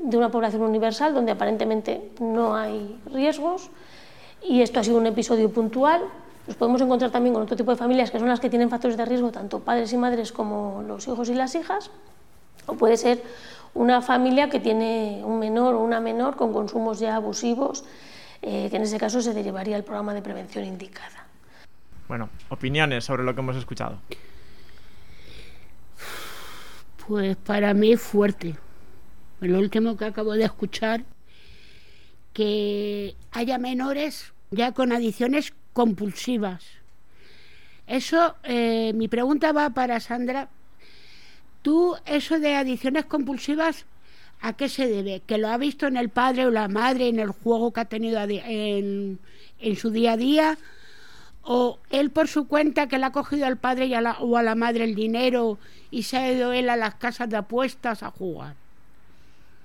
de 0.00 0.16
una 0.16 0.30
población 0.30 0.62
universal 0.62 1.12
donde 1.12 1.32
aparentemente 1.32 2.12
no 2.20 2.56
hay 2.56 2.98
riesgos, 3.12 3.70
y 4.42 4.62
esto 4.62 4.80
ha 4.80 4.84
sido 4.84 4.98
un 4.98 5.06
episodio 5.06 5.50
puntual. 5.50 6.02
Nos 6.46 6.56
podemos 6.56 6.80
encontrar 6.80 7.10
también 7.10 7.34
con 7.34 7.42
otro 7.42 7.56
tipo 7.56 7.72
de 7.72 7.76
familias 7.76 8.10
que 8.10 8.18
son 8.18 8.28
las 8.28 8.38
que 8.38 8.48
tienen 8.48 8.70
factores 8.70 8.96
de 8.96 9.04
riesgo, 9.04 9.32
tanto 9.32 9.60
padres 9.60 9.92
y 9.92 9.96
madres 9.96 10.30
como 10.32 10.82
los 10.86 11.06
hijos 11.08 11.28
y 11.28 11.34
las 11.34 11.54
hijas, 11.54 11.90
o 12.66 12.74
puede 12.74 12.96
ser 12.96 13.22
una 13.74 14.00
familia 14.00 14.48
que 14.48 14.60
tiene 14.60 15.22
un 15.24 15.38
menor 15.38 15.74
o 15.74 15.80
una 15.80 16.00
menor 16.00 16.36
con 16.36 16.52
consumos 16.52 17.00
ya 17.00 17.16
abusivos, 17.16 17.84
eh, 18.42 18.68
que 18.70 18.76
en 18.76 18.82
ese 18.82 18.98
caso 18.98 19.20
se 19.20 19.34
derivaría 19.34 19.76
el 19.76 19.84
programa 19.84 20.14
de 20.14 20.22
prevención 20.22 20.64
indicada. 20.64 21.26
Bueno, 22.08 22.28
opiniones 22.48 23.04
sobre 23.04 23.24
lo 23.24 23.34
que 23.34 23.40
hemos 23.40 23.56
escuchado. 23.56 23.98
Pues 27.06 27.36
para 27.36 27.74
mí 27.74 27.92
es 27.92 28.00
fuerte. 28.00 28.56
Lo 29.40 29.58
último 29.58 29.96
que 29.96 30.06
acabo 30.06 30.32
de 30.32 30.44
escuchar, 30.44 31.02
que 32.32 33.16
haya 33.32 33.58
menores 33.58 34.32
ya 34.50 34.72
con 34.72 34.92
adicciones 34.92 35.52
compulsivas. 35.72 36.64
Eso, 37.86 38.34
eh, 38.42 38.92
mi 38.94 39.08
pregunta 39.08 39.52
va 39.52 39.70
para 39.70 40.00
Sandra. 40.00 40.48
¿Tú 41.62 41.96
eso 42.04 42.38
de 42.38 42.54
adicciones 42.54 43.04
compulsivas 43.04 43.86
a 44.40 44.54
qué 44.54 44.68
se 44.68 44.88
debe? 44.88 45.22
¿Que 45.26 45.38
lo 45.38 45.48
ha 45.48 45.56
visto 45.56 45.86
en 45.86 45.96
el 45.96 46.08
padre 46.08 46.46
o 46.46 46.50
la 46.50 46.68
madre 46.68 47.08
en 47.08 47.20
el 47.20 47.30
juego 47.30 47.72
que 47.72 47.80
ha 47.80 47.84
tenido 47.84 48.20
en, 48.20 49.18
en 49.60 49.76
su 49.76 49.90
día 49.90 50.12
a 50.12 50.16
día? 50.16 50.58
¿O 51.42 51.78
él 51.90 52.10
por 52.10 52.26
su 52.26 52.48
cuenta 52.48 52.88
que 52.88 52.98
le 52.98 53.06
ha 53.06 53.12
cogido 53.12 53.46
al 53.46 53.56
padre 53.56 53.86
y 53.86 53.94
a 53.94 54.00
la, 54.00 54.18
o 54.18 54.36
a 54.36 54.42
la 54.42 54.56
madre 54.56 54.82
el 54.82 54.96
dinero 54.96 55.58
y 55.92 56.02
se 56.02 56.16
ha 56.16 56.32
ido 56.32 56.52
él 56.52 56.68
a 56.70 56.76
las 56.76 56.96
casas 56.96 57.28
de 57.28 57.36
apuestas 57.36 58.02
a 58.02 58.10
jugar? 58.10 58.56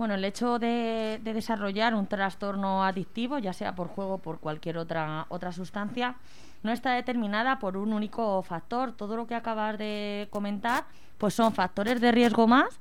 Bueno, 0.01 0.15
el 0.15 0.25
hecho 0.25 0.57
de, 0.57 1.19
desarrollar 1.23 1.93
un 1.93 2.07
trastorno 2.07 2.83
adictivo, 2.83 3.37
ya 3.37 3.53
sea 3.53 3.75
por 3.75 3.87
juego 3.87 4.15
o 4.15 4.17
por 4.17 4.39
cualquier 4.39 4.79
otra, 4.79 5.27
otra 5.29 5.51
sustancia, 5.51 6.15
no 6.63 6.71
está 6.71 6.93
determinada 6.93 7.59
por 7.59 7.77
un 7.77 7.93
único 7.93 8.41
factor. 8.41 8.93
Todo 8.93 9.15
lo 9.15 9.27
que 9.27 9.35
acabas 9.35 9.77
de 9.77 10.27
comentar, 10.31 10.85
pues 11.19 11.35
son 11.35 11.53
factores 11.53 12.01
de 12.01 12.11
riesgo 12.11 12.47
más 12.47 12.79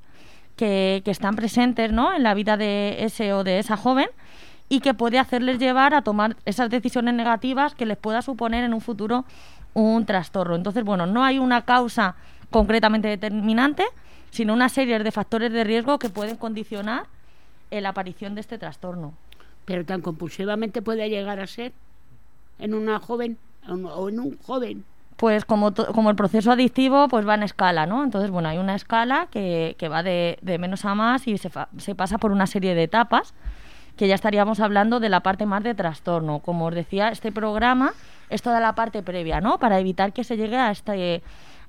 que, 0.57 1.03
están 1.05 1.37
presentes 1.37 1.93
¿no? 1.93 2.15
en 2.15 2.23
la 2.23 2.33
vida 2.33 2.57
de 2.57 3.05
ese 3.05 3.35
o 3.35 3.45
de 3.45 3.59
esa 3.59 3.77
joven 3.77 4.09
y 4.71 4.81
que 4.81 4.95
puede 4.95 5.19
hacerles 5.19 5.59
llevar 5.59 5.93
a 5.93 6.01
tomar 6.01 6.39
esas 6.47 6.71
decisiones 6.71 7.13
negativas 7.13 7.75
que 7.75 7.85
les 7.85 7.99
pueda 7.99 8.23
suponer 8.23 8.65
en 8.65 8.73
un 8.73 8.81
futuro 8.81 9.27
un 9.75 10.07
trastorno. 10.07 10.57
Entonces, 10.57 10.85
bueno, 10.85 11.05
no 11.05 11.23
hay 11.23 11.39
una 11.39 11.67
causa 11.67 12.15
concretamente 12.49 13.09
determinante, 13.09 13.85
sino 14.31 14.53
una 14.53 14.69
serie 14.69 14.99
de 14.99 15.13
factores 15.13 15.53
de 15.53 15.65
riesgo 15.65 15.99
que 15.99 16.09
pueden 16.09 16.37
condicionar 16.37 17.07
la 17.71 17.91
aparición 17.91 18.35
de 18.35 18.41
este 18.41 18.59
trastorno. 18.59 19.15
Pero 19.65 19.85
tan 19.85 20.01
compulsivamente 20.01 20.83
puede 20.83 21.09
llegar 21.09 21.39
a 21.39 21.47
ser 21.47 21.73
en 22.59 22.75
una 22.75 22.99
joven 22.99 23.39
o 23.69 24.09
en 24.09 24.21
un 24.21 24.39
joven. 24.39 24.85
Pues 25.17 25.45
como, 25.45 25.73
como 25.75 26.11
el 26.11 26.17
proceso 26.17 26.51
adictivo 26.51 27.09
pues 27.09 27.29
va 27.29 27.35
en 27.35 27.43
escala, 27.43 27.87
¿no? 27.87 28.03
Entonces, 28.03 28.31
bueno, 28.31 28.49
hay 28.49 28.59
una 28.59 28.75
escala 28.75 29.29
que, 29.31 29.77
que 29.79 29.89
va 29.89 30.03
de, 30.03 30.39
de, 30.41 30.59
menos 30.59 30.85
a 30.85 30.95
más 30.95 31.29
y 31.29 31.37
se, 31.37 31.51
se 31.77 31.95
pasa 31.95 32.19
por 32.19 32.33
una 32.33 32.47
serie 32.47 32.75
de 32.75 32.85
etapas 32.85 33.35
que 33.97 34.09
ya 34.09 34.15
estaríamos 34.15 34.61
hablando 34.61 34.99
de 34.99 35.11
la 35.11 35.21
parte 35.21 35.45
más 35.45 35.63
de 35.63 35.75
trastorno. 35.75 36.39
Como 36.39 36.67
os 36.67 36.75
decía, 36.75 37.11
este 37.11 37.33
programa 37.33 37.93
es 38.31 38.41
toda 38.41 38.59
la 38.61 38.75
parte 38.75 39.03
previa, 39.03 39.43
¿no? 39.43 39.59
Para 39.59 39.79
evitar 39.79 40.15
que 40.15 40.25
se 40.25 40.39
llegue 40.39 40.57
a 40.57 40.71
este 40.71 41.23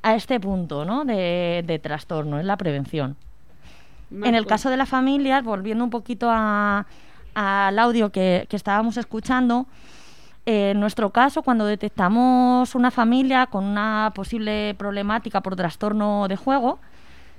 a 0.03 0.15
este 0.15 0.39
punto 0.39 0.85
¿no? 0.85 1.05
de, 1.05 1.79
trastorno, 1.81 2.39
es 2.39 2.45
la 2.45 2.57
prevención. 2.57 3.15
en 4.11 4.35
el 4.35 4.45
caso 4.45 4.69
de 4.69 4.77
las 4.77 4.89
familias, 4.89 5.43
volviendo 5.43 5.83
un 5.83 5.89
poquito 5.89 6.29
al 6.31 7.79
audio 7.79 8.11
que, 8.11 8.47
estábamos 8.51 8.97
escuchando, 8.97 9.67
en 10.45 10.79
nuestro 10.79 11.11
caso, 11.11 11.43
cuando 11.43 11.65
detectamos 11.65 12.73
una 12.73 12.89
familia 12.89 13.45
con 13.45 13.63
una 13.63 14.11
posible 14.15 14.75
problemática 14.77 15.41
por 15.41 15.55
trastorno 15.55 16.27
de 16.27 16.35
juego, 16.35 16.79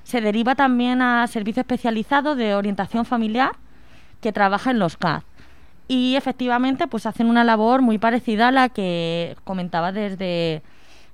se 0.05 0.21
deriva 0.21 0.55
también 0.55 1.03
a 1.03 1.27
servicio 1.27 1.61
especializado 1.61 2.37
de 2.37 2.55
orientación 2.55 3.05
familiar 3.05 3.53
que 4.21 4.33
trabaja 4.33 4.71
en 4.71 4.79
los 4.79 4.97
CAD. 4.97 5.23
Y 5.89 6.15
efectivamente, 6.15 6.87
pues 6.87 7.07
hacen 7.07 7.27
una 7.27 7.45
labor 7.45 7.83
muy 7.83 7.99
parecida 7.99 8.49
a 8.49 8.53
la 8.53 8.69
que 8.69 9.37
comentaba 9.45 9.93
desde 9.93 10.63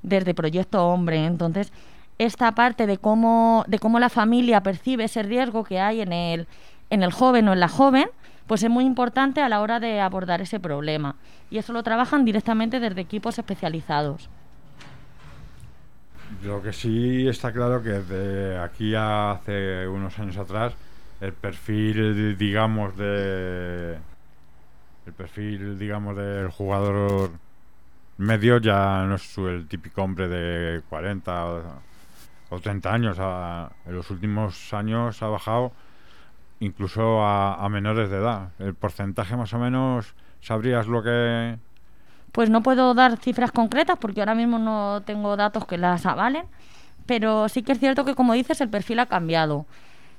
desde 0.03 0.35
Proyecto 0.35 0.87
Hombre. 0.89 1.25
Entonces, 1.25 1.73
esta 2.19 2.53
parte 2.53 2.87
de 2.87 2.99
cómo, 2.99 3.65
de 3.69 3.79
cómo 3.79 3.99
la 3.99 4.09
familia 4.09 4.63
percibe 4.63 5.05
ese 5.05 5.23
riesgo 5.23 5.65
que 5.65 5.81
hay 5.81 6.01
en 6.01 6.13
el, 6.13 6.47
en 6.91 7.03
el 7.03 7.13
joven 7.13 7.49
o 7.49 7.53
en 7.53 7.61
la 7.61 7.69
joven, 7.69 8.09
pues 8.47 8.63
es 8.63 8.71
muy 8.71 8.85
importante 8.85 9.41
a 9.41 9.49
la 9.49 9.61
hora 9.61 9.79
de 9.79 10.01
abordar 10.01 10.41
ese 10.41 10.59
problema. 10.59 11.17
Y 11.51 11.59
eso 11.59 11.73
lo 11.73 11.83
trabajan 11.83 12.25
directamente 12.25 12.81
desde 12.81 13.01
equipos 13.01 13.39
especializados. 13.39 14.29
Lo 16.43 16.63
que 16.63 16.73
sí 16.73 17.27
está 17.27 17.53
claro 17.53 17.83
que 17.83 17.91
de 17.91 18.59
aquí 18.59 18.95
a 18.95 19.33
hace 19.33 19.87
unos 19.89 20.19
años 20.19 20.37
atrás, 20.37 20.75
el 21.21 21.33
perfil, 21.33 22.37
digamos, 22.37 22.97
de 22.97 23.97
el 25.07 25.13
perfil, 25.15 25.79
digamos, 25.79 26.17
del 26.17 26.49
jugador 26.49 27.31
medio 28.19 28.59
ya 28.59 29.05
no 29.07 29.15
es 29.15 29.39
el 29.39 29.67
típico 29.67 30.03
hombre 30.03 30.29
de 30.29 30.83
40 30.89 31.47
o 32.51 32.61
30 32.61 32.93
años. 32.93 33.19
en 33.87 33.95
los 33.95 34.11
últimos 34.11 34.75
años 34.75 35.23
ha 35.23 35.29
bajado 35.29 35.73
incluso 36.61 37.23
a, 37.23 37.67
menores 37.71 38.11
de 38.11 38.19
edad. 38.19 38.51
¿El 38.59 38.75
porcentaje 38.75 39.37
más 39.37 39.53
o 39.55 39.59
menos 39.59 40.15
sabrías 40.41 40.87
lo 40.87 41.03
que...? 41.03 41.57
Pues 42.33 42.51
no 42.51 42.63
puedo 42.63 42.93
dar 42.95 43.17
cifras 43.17 43.53
concretas 43.53 43.97
porque 43.99 44.21
ahora 44.21 44.35
mismo 44.35 44.59
no 44.59 45.03
tengo 45.05 45.37
datos 45.37 45.65
que 45.67 45.79
las 45.79 46.05
avalen, 46.05 46.45
pero 47.07 47.49
sí 47.49 47.63
que 47.63 47.73
es 47.73 47.79
cierto 47.79 48.05
que, 48.05 48.15
como 48.15 48.35
dices, 48.35 48.61
el 48.61 48.69
perfil 48.69 48.99
ha 48.99 49.07
cambiado. 49.07 49.67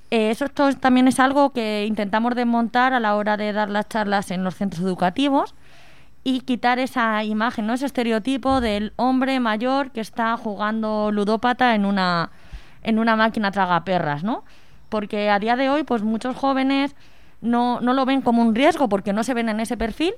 Eh, 0.10 0.32
eso 0.32 0.46
esto 0.46 0.74
también 0.76 1.08
es 1.08 1.20
algo 1.20 1.52
que 1.52 1.86
intentamos 1.86 2.34
desmontar 2.34 2.94
a 2.94 3.00
la 3.00 3.16
hora 3.16 3.38
de 3.38 3.54
dar 3.54 3.70
las 3.70 3.88
charlas 3.90 4.32
en 4.32 4.44
los 4.44 4.56
centros 4.56 4.82
educativos 4.82 5.54
y 6.24 6.42
quitar 6.42 6.80
esa 6.80 7.24
imagen, 7.24 7.68
¿no? 7.68 7.74
ese 7.74 7.86
estereotipo 7.86 8.62
del 8.62 8.94
hombre 8.98 9.40
mayor 9.40 9.92
que 9.92 10.02
está 10.02 10.36
jugando 10.38 11.12
ludópata 11.12 11.76
en 11.76 11.86
una, 11.86 12.32
en 12.84 13.00
una 13.00 13.16
máquina 13.16 13.52
tragaperras, 13.52 14.24
¿no? 14.24 14.44
Porque 14.90 15.30
a 15.30 15.40
día 15.40 15.56
de 15.56 15.70
hoy, 15.70 15.84
pues 15.84 16.04
muchos 16.04 16.36
jóvenes 16.36 16.96
no, 17.42 17.80
no 17.82 17.94
lo 17.94 18.06
ven 18.06 18.22
como 18.22 18.42
un 18.42 18.56
riesgo 18.56 18.90
porque 18.90 19.14
no 19.14 19.24
se 19.24 19.34
ven 19.34 19.50
en 19.50 19.60
ese 19.60 19.78
perfil 19.78 20.14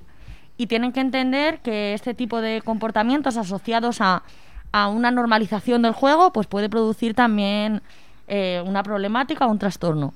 y 0.58 0.68
tienen 0.68 0.92
que 0.92 1.02
entender 1.02 1.60
que 1.60 1.94
este 1.94 2.14
tipo 2.14 2.42
de 2.42 2.62
comportamientos 2.62 3.38
asociados 3.38 4.02
a, 4.02 4.24
a 4.72 4.88
una 4.88 5.12
normalización 5.12 5.82
del 5.82 5.94
juego, 5.94 6.32
pues 6.32 6.48
puede 6.48 6.70
producir 6.70 7.14
también 7.14 7.82
eh, 8.28 8.64
una 8.66 8.84
problemática 8.84 9.46
o 9.46 9.52
un 9.52 9.60
trastorno. 9.60 10.14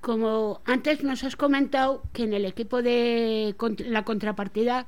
Como 0.00 0.60
antes 0.64 1.02
nos 1.04 1.24
has 1.24 1.36
comentado 1.36 2.02
que 2.12 2.24
en 2.24 2.32
el 2.32 2.44
equipo 2.44 2.82
de 2.82 3.54
la 3.86 4.04
contrapartida 4.04 4.86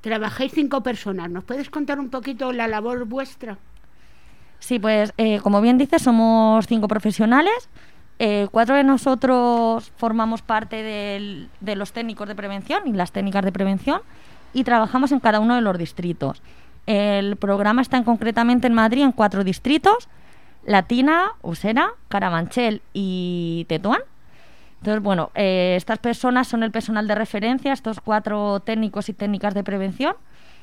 trabajáis 0.00 0.52
cinco 0.52 0.82
personas, 0.82 1.30
¿nos 1.30 1.44
puedes 1.44 1.70
contar 1.70 1.98
un 1.98 2.10
poquito 2.10 2.52
la 2.52 2.68
labor 2.68 3.06
vuestra? 3.06 3.58
Sí, 4.58 4.78
pues 4.78 5.14
eh, 5.16 5.40
como 5.40 5.60
bien 5.60 5.78
dices, 5.78 6.02
somos 6.02 6.66
cinco 6.66 6.88
profesionales. 6.88 7.70
Eh, 8.18 8.48
cuatro 8.50 8.74
de 8.74 8.84
nosotros 8.84 9.90
formamos 9.96 10.42
parte 10.42 10.82
de 10.82 11.76
los 11.76 11.92
técnicos 11.92 12.28
de 12.28 12.34
prevención 12.34 12.82
y 12.86 12.92
las 12.92 13.12
técnicas 13.12 13.42
de 13.44 13.52
prevención 13.52 14.02
y 14.52 14.64
trabajamos 14.64 15.12
en 15.12 15.20
cada 15.20 15.40
uno 15.40 15.54
de 15.54 15.62
los 15.62 15.78
distritos. 15.78 16.42
El 16.86 17.36
programa 17.36 17.82
está 17.82 17.96
en, 17.96 18.04
concretamente 18.04 18.66
en 18.66 18.74
Madrid 18.74 19.02
en 19.02 19.12
cuatro 19.12 19.44
distritos 19.44 20.08
Latina, 20.64 21.32
Usera, 21.42 21.92
Carabanchel 22.08 22.82
y 22.92 23.64
Tetuán. 23.68 24.00
Entonces, 24.80 25.02
bueno, 25.02 25.30
eh, 25.34 25.74
estas 25.76 25.98
personas 25.98 26.48
son 26.48 26.62
el 26.62 26.70
personal 26.70 27.06
de 27.06 27.14
referencia, 27.14 27.72
estos 27.72 28.00
cuatro 28.00 28.60
técnicos 28.60 29.10
y 29.10 29.12
técnicas 29.12 29.52
de 29.52 29.62
prevención, 29.62 30.14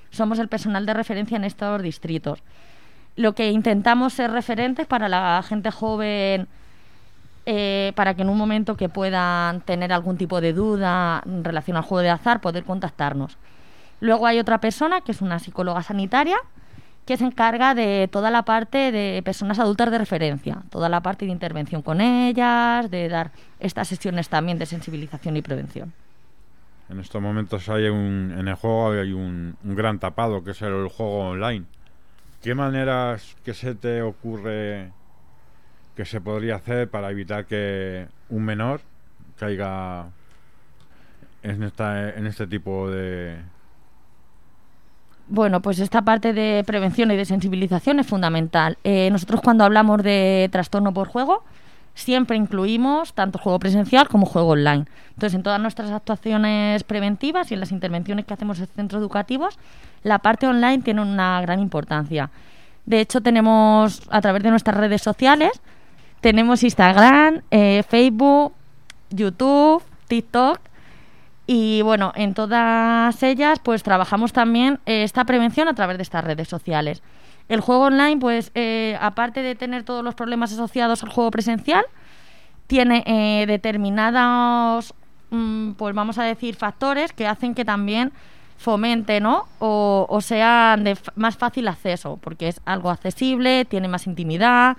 somos 0.09 0.39
el 0.39 0.47
personal 0.47 0.87
de 0.87 0.95
referencia 0.95 1.37
en 1.37 1.43
estos 1.43 1.83
distritos. 1.83 2.41
Lo 3.15 3.33
que 3.33 3.51
intentamos 3.51 4.13
ser 4.13 4.31
referentes 4.31 4.87
para 4.87 5.07
la 5.07 5.43
gente 5.47 5.69
joven, 5.69 6.47
eh, 7.45 7.91
para 7.95 8.15
que 8.15 8.23
en 8.23 8.29
un 8.29 8.37
momento 8.37 8.75
que 8.75 8.89
puedan 8.89 9.61
tener 9.61 9.93
algún 9.93 10.17
tipo 10.17 10.41
de 10.41 10.51
duda 10.51 11.21
en 11.23 11.43
relación 11.43 11.77
al 11.77 11.83
juego 11.83 12.01
de 12.01 12.09
azar, 12.09 12.41
poder 12.41 12.63
contactarnos. 12.63 13.37
Luego 13.99 14.25
hay 14.25 14.39
otra 14.39 14.59
persona, 14.59 15.01
que 15.01 15.11
es 15.11 15.21
una 15.21 15.37
psicóloga 15.37 15.83
sanitaria, 15.83 16.37
que 17.07 17.15
se 17.15 17.23
encarga 17.23 17.73
de 17.73 18.09
toda 18.11 18.29
la 18.29 18.43
parte 18.43 18.91
de 18.91 19.21
personas 19.23 19.59
adultas 19.59 19.89
de 19.89 19.97
referencia, 19.97 20.63
toda 20.69 20.89
la 20.89 21.01
parte 21.01 21.25
de 21.25 21.31
intervención 21.31 21.81
con 21.81 22.01
ellas, 22.01 22.91
de 22.91 23.07
dar 23.07 23.31
estas 23.61 23.87
sesiones 23.87 24.27
también 24.27 24.59
de 24.59 24.65
sensibilización 24.65 25.37
y 25.37 25.41
prevención. 25.41 25.93
En 26.89 26.99
estos 26.99 27.21
momentos 27.21 27.69
hay 27.69 27.87
un, 27.87 28.35
en 28.37 28.49
el 28.49 28.55
juego 28.55 28.91
hay 28.91 29.13
un, 29.13 29.55
gran 29.63 29.99
tapado, 29.99 30.43
que 30.43 30.51
es 30.51 30.61
el 30.61 30.89
juego 30.89 31.29
online. 31.29 31.65
¿Qué 32.41 32.53
maneras 32.53 33.37
que 33.45 33.53
se 33.53 33.73
te 33.73 34.01
ocurre 34.01 34.91
que 35.95 36.03
se 36.03 36.19
podría 36.19 36.55
hacer 36.55 36.89
para 36.89 37.09
evitar 37.09 37.45
que 37.45 38.07
un 38.29 38.43
menor 38.43 38.81
caiga 39.39 40.09
en, 41.41 41.63
esta, 41.63 42.09
en 42.09 42.27
este 42.27 42.47
tipo 42.47 42.89
de, 42.91 43.37
bueno, 45.29 45.61
pues 45.61 45.79
esta 45.79 46.01
parte 46.01 46.33
de 46.33 46.63
prevención 46.65 47.11
y 47.11 47.17
de 47.17 47.25
sensibilización 47.25 47.99
es 47.99 48.07
fundamental. 48.07 48.77
Eh, 48.83 49.09
nosotros 49.11 49.41
cuando 49.41 49.63
hablamos 49.63 50.01
de 50.03 50.49
trastorno 50.51 50.93
por 50.93 51.07
juego, 51.07 51.43
siempre 51.95 52.37
incluimos 52.37 53.13
tanto 53.13 53.39
juego 53.39 53.59
presencial 53.59 54.07
como 54.07 54.25
juego 54.25 54.49
online. 54.49 54.85
Entonces, 55.09 55.33
en 55.33 55.43
todas 55.43 55.59
nuestras 55.59 55.91
actuaciones 55.91 56.83
preventivas 56.83 57.51
y 57.51 57.55
en 57.55 57.59
las 57.59 57.71
intervenciones 57.71 58.25
que 58.25 58.33
hacemos 58.33 58.59
en 58.59 58.67
centros 58.67 59.01
educativos, 59.01 59.57
la 60.03 60.19
parte 60.19 60.47
online 60.47 60.79
tiene 60.83 61.01
una 61.01 61.41
gran 61.41 61.59
importancia. 61.59 62.29
De 62.85 63.01
hecho, 63.01 63.21
tenemos 63.21 64.03
a 64.09 64.21
través 64.21 64.43
de 64.43 64.51
nuestras 64.51 64.77
redes 64.77 65.01
sociales, 65.01 65.51
tenemos 66.21 66.63
Instagram, 66.63 67.41
eh, 67.51 67.83
Facebook, 67.89 68.53
YouTube, 69.09 69.83
TikTok 70.07 70.59
y 71.49 71.81
bueno, 71.81 72.11
en 72.15 72.33
todas 72.33 73.23
ellas 73.23 73.59
pues 73.63 73.81
trabajamos 73.81 74.33
también 74.33 74.79
eh, 74.85 75.03
esta 75.03 75.23
prevención 75.23 75.69
a 75.69 75.73
través 75.73 75.97
de 75.97 76.03
estas 76.03 76.25
redes 76.25 76.49
sociales. 76.49 77.01
El 77.47 77.61
juego 77.61 77.85
online, 77.85 78.17
pues 78.17 78.51
eh, 78.53 78.97
aparte 78.99 79.41
de 79.41 79.55
tener 79.55 79.83
todos 79.83 80.03
los 80.03 80.13
problemas 80.13 80.51
asociados 80.51 81.03
al 81.03 81.09
juego 81.09 81.31
presencial, 81.31 81.85
tiene 82.67 83.01
eh, 83.07 83.45
determinados, 83.47 84.93
mm, 85.29 85.71
pues 85.71 85.95
vamos 85.95 86.17
a 86.17 86.23
decir, 86.23 86.55
factores 86.55 87.13
que 87.13 87.25
hacen 87.25 87.55
que 87.55 87.63
también 87.63 88.11
fomente, 88.57 89.21
¿no? 89.21 89.47
O, 89.59 90.05
o 90.09 90.19
sean 90.19 90.83
de 90.83 90.97
más 91.15 91.37
fácil 91.37 91.69
acceso, 91.69 92.19
porque 92.21 92.49
es 92.49 92.59
algo 92.65 92.89
accesible, 92.89 93.63
tiene 93.63 93.87
más 93.87 94.05
intimidad, 94.05 94.75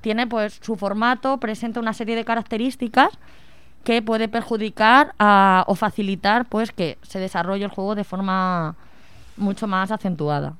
tiene 0.00 0.26
pues 0.26 0.58
su 0.62 0.76
formato, 0.76 1.36
presenta 1.36 1.80
una 1.80 1.92
serie 1.92 2.16
de 2.16 2.24
características 2.24 3.18
que 3.84 4.02
puede 4.02 4.28
perjudicar 4.28 5.14
o 5.66 5.74
facilitar 5.74 6.46
pues 6.46 6.72
que 6.72 6.98
se 7.02 7.18
desarrolle 7.18 7.64
el 7.64 7.70
juego 7.70 7.94
de 7.94 8.04
forma 8.04 8.76
mucho 9.36 9.66
más 9.66 9.90
acentuada. 9.90 10.54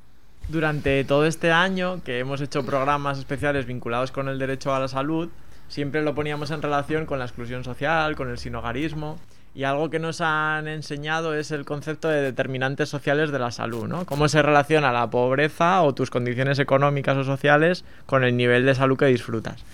Durante 0.49 1.05
todo 1.05 1.27
este 1.27 1.53
año 1.53 2.03
que 2.03 2.21
hemos 2.21 2.41
hecho 2.41 2.65
programas 2.65 3.19
especiales 3.19 3.67
vinculados 3.67 4.13
con 4.13 4.29
el 4.29 4.39
derecho 4.39 4.75
a 4.75 4.81
la 4.81 4.89
salud, 4.89 5.29
siempre 5.69 6.03
lo 6.03 6.15
poníamos 6.15 6.51
en 6.51 6.63
relación 6.63 7.05
con 7.05 7.19
la 7.19 7.27
exclusión 7.27 7.65
social, 7.65 8.17
con 8.17 8.31
el 8.31 8.39
sinogarismo. 8.39 9.19
Y 9.55 9.65
algo 9.65 9.91
que 9.91 9.99
nos 9.99 10.21
han 10.21 10.69
enseñado 10.69 11.35
es 11.35 11.51
el 11.51 11.65
concepto 11.65 12.09
de 12.09 12.23
determinantes 12.23 12.89
sociales 12.89 13.33
de 13.33 13.41
la 13.41 13.51
salud, 13.51 13.89
¿no? 13.89 14.07
Cómo 14.07 14.29
se 14.29 14.41
relaciona 14.41 14.93
la 14.93 15.11
pobreza 15.11 15.83
o 15.83 15.95
tus 15.95 16.11
condiciones 16.11 16.61
económicas 16.61 17.17
o 17.17 17.25
sociales 17.25 17.85
con 18.07 18.23
el 18.23 18.37
nivel 18.37 18.65
de 18.65 18.75
salud 18.75 18.97
que 18.97 19.07
disfrutas 19.07 19.65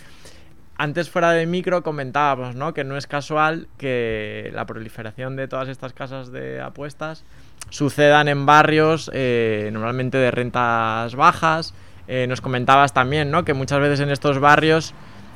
antes 0.76 1.08
fuera 1.10 1.30
de 1.32 1.46
micro 1.46 1.82
comentábamos, 1.82 2.56
¿no? 2.56 2.74
Que 2.74 2.84
no 2.84 2.96
es 2.96 3.06
casual 3.06 3.68
que 3.78 4.50
la 4.54 4.66
proliferación 4.66 5.37
de 5.37 5.48
todas 5.48 5.68
estas 5.68 5.92
casas 5.92 6.32
de 6.32 6.60
apuestas 6.60 7.24
sucedan 7.70 8.28
en 8.28 8.44
barrios 8.46 9.10
eh, 9.12 9.70
normalmente 9.72 10.18
de 10.18 10.30
rentas 10.30 11.14
bajas. 11.14 11.74
Eh, 12.08 12.26
nos 12.28 12.40
comentabas 12.40 12.92
también, 12.92 13.30
¿no? 13.30 13.44
Que 13.44 13.54
muchas 13.54 13.80
veces 13.80 14.00
en 14.00 14.10
estos 14.10 14.40
barrios 14.40 14.94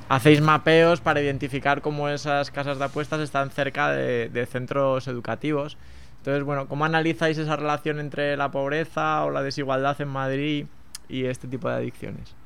hacéis 0.08 0.40
mapeos 0.40 1.00
para 1.00 1.20
identificar 1.20 1.82
cómo 1.82 2.08
esas 2.08 2.50
casas 2.50 2.78
de 2.78 2.84
apuestas 2.86 3.20
están 3.20 3.50
cerca 3.50 3.90
de, 3.92 4.28
de 4.28 4.46
centros 4.46 5.06
educativos. 5.06 5.76
Entonces, 6.18 6.42
bueno, 6.42 6.66
¿cómo 6.66 6.84
analizáis 6.84 7.38
esa 7.38 7.56
relación 7.56 8.00
entre 8.00 8.36
la 8.36 8.50
pobreza 8.50 9.24
o 9.24 9.30
la 9.30 9.42
desigualdad 9.42 10.00
en 10.00 10.08
Madrid 10.08 10.66
y 11.08 11.24
este 11.24 11.46
tipo 11.46 11.68
de 11.68 11.76
adicciones? 11.76 12.37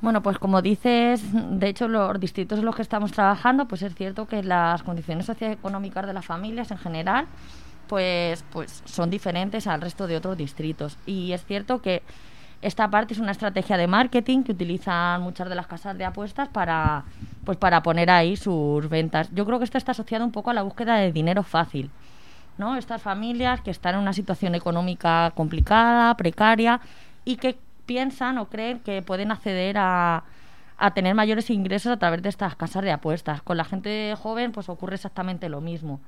Bueno, 0.00 0.22
pues 0.22 0.38
como 0.38 0.62
dices, 0.62 1.22
de 1.32 1.68
hecho 1.68 1.86
los 1.86 2.18
distritos 2.18 2.58
en 2.58 2.64
los 2.64 2.74
que 2.74 2.82
estamos 2.82 3.12
trabajando, 3.12 3.68
pues 3.68 3.82
es 3.82 3.94
cierto 3.94 4.26
que 4.26 4.42
las 4.42 4.82
condiciones 4.82 5.26
socioeconómicas 5.26 6.06
de 6.06 6.14
las 6.14 6.24
familias 6.24 6.70
en 6.70 6.78
general, 6.78 7.26
pues, 7.86 8.42
pues 8.50 8.82
son 8.86 9.10
diferentes 9.10 9.66
al 9.66 9.82
resto 9.82 10.06
de 10.06 10.16
otros 10.16 10.38
distritos. 10.38 10.96
Y 11.04 11.32
es 11.32 11.44
cierto 11.44 11.82
que 11.82 12.02
esta 12.62 12.88
parte 12.88 13.12
es 13.12 13.20
una 13.20 13.32
estrategia 13.32 13.76
de 13.76 13.86
marketing 13.86 14.42
que 14.42 14.52
utilizan 14.52 15.20
muchas 15.20 15.48
de 15.50 15.54
las 15.54 15.66
casas 15.66 15.98
de 15.98 16.06
apuestas 16.06 16.48
para, 16.48 17.04
pues 17.44 17.58
para 17.58 17.82
poner 17.82 18.10
ahí 18.10 18.36
sus 18.36 18.88
ventas. 18.88 19.28
Yo 19.34 19.44
creo 19.44 19.58
que 19.58 19.64
esto 19.64 19.76
está 19.76 19.92
asociado 19.92 20.24
un 20.24 20.32
poco 20.32 20.50
a 20.50 20.54
la 20.54 20.62
búsqueda 20.62 20.96
de 20.96 21.12
dinero 21.12 21.42
fácil. 21.42 21.90
¿no? 22.56 22.76
Estas 22.76 23.02
familias 23.02 23.60
que 23.62 23.70
están 23.70 23.94
en 23.94 24.02
una 24.02 24.12
situación 24.12 24.54
económica 24.54 25.32
complicada, 25.34 26.14
precaria 26.16 26.80
y 27.24 27.36
que 27.36 27.58
piensan 27.90 28.38
o 28.38 28.48
creen 28.48 28.78
que 28.78 29.02
pueden 29.02 29.32
acceder 29.32 29.76
a, 29.76 30.22
a 30.78 30.94
tener 30.94 31.16
mayores 31.16 31.50
ingresos 31.50 31.90
a 31.90 31.96
través 31.96 32.22
de 32.22 32.28
estas 32.28 32.54
casas 32.54 32.84
de 32.84 32.92
apuestas. 32.92 33.42
Con 33.42 33.56
la 33.56 33.64
gente 33.64 34.14
joven 34.16 34.52
pues 34.52 34.68
ocurre 34.68 34.94
exactamente 34.94 35.48
lo 35.48 35.60
mismo. 35.60 35.98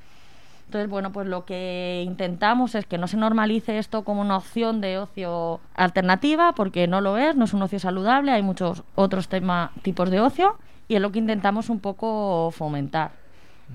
Entonces, 0.66 0.88
bueno, 0.88 1.10
pues 1.10 1.26
lo 1.26 1.44
que 1.44 2.04
intentamos 2.06 2.76
es 2.76 2.86
que 2.86 2.98
no 2.98 3.08
se 3.08 3.16
normalice 3.16 3.78
esto 3.78 4.04
como 4.04 4.20
una 4.20 4.36
opción 4.36 4.80
de 4.80 4.98
ocio 4.98 5.58
alternativa, 5.74 6.52
porque 6.54 6.86
no 6.86 7.00
lo 7.00 7.18
es, 7.18 7.34
no 7.34 7.46
es 7.46 7.52
un 7.52 7.62
ocio 7.62 7.80
saludable, 7.80 8.30
hay 8.30 8.42
muchos 8.42 8.84
otros 8.94 9.26
tema, 9.26 9.72
tipos 9.82 10.08
de 10.08 10.20
ocio, 10.20 10.56
y 10.86 10.94
es 10.94 11.00
lo 11.00 11.10
que 11.10 11.18
intentamos 11.18 11.68
un 11.68 11.80
poco 11.80 12.52
fomentar. 12.52 13.10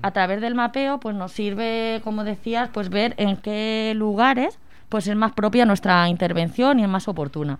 A 0.00 0.12
través 0.12 0.40
del 0.40 0.54
mapeo, 0.54 0.98
pues 0.98 1.14
nos 1.14 1.32
sirve, 1.32 2.00
como 2.02 2.24
decías, 2.24 2.70
pues 2.72 2.88
ver 2.88 3.14
en 3.18 3.36
qué 3.36 3.92
lugares 3.94 4.58
pues 4.88 5.06
es 5.06 5.16
más 5.16 5.32
propia 5.32 5.66
nuestra 5.66 6.08
intervención 6.08 6.80
y 6.80 6.84
es 6.84 6.88
más 6.88 7.06
oportuna. 7.08 7.58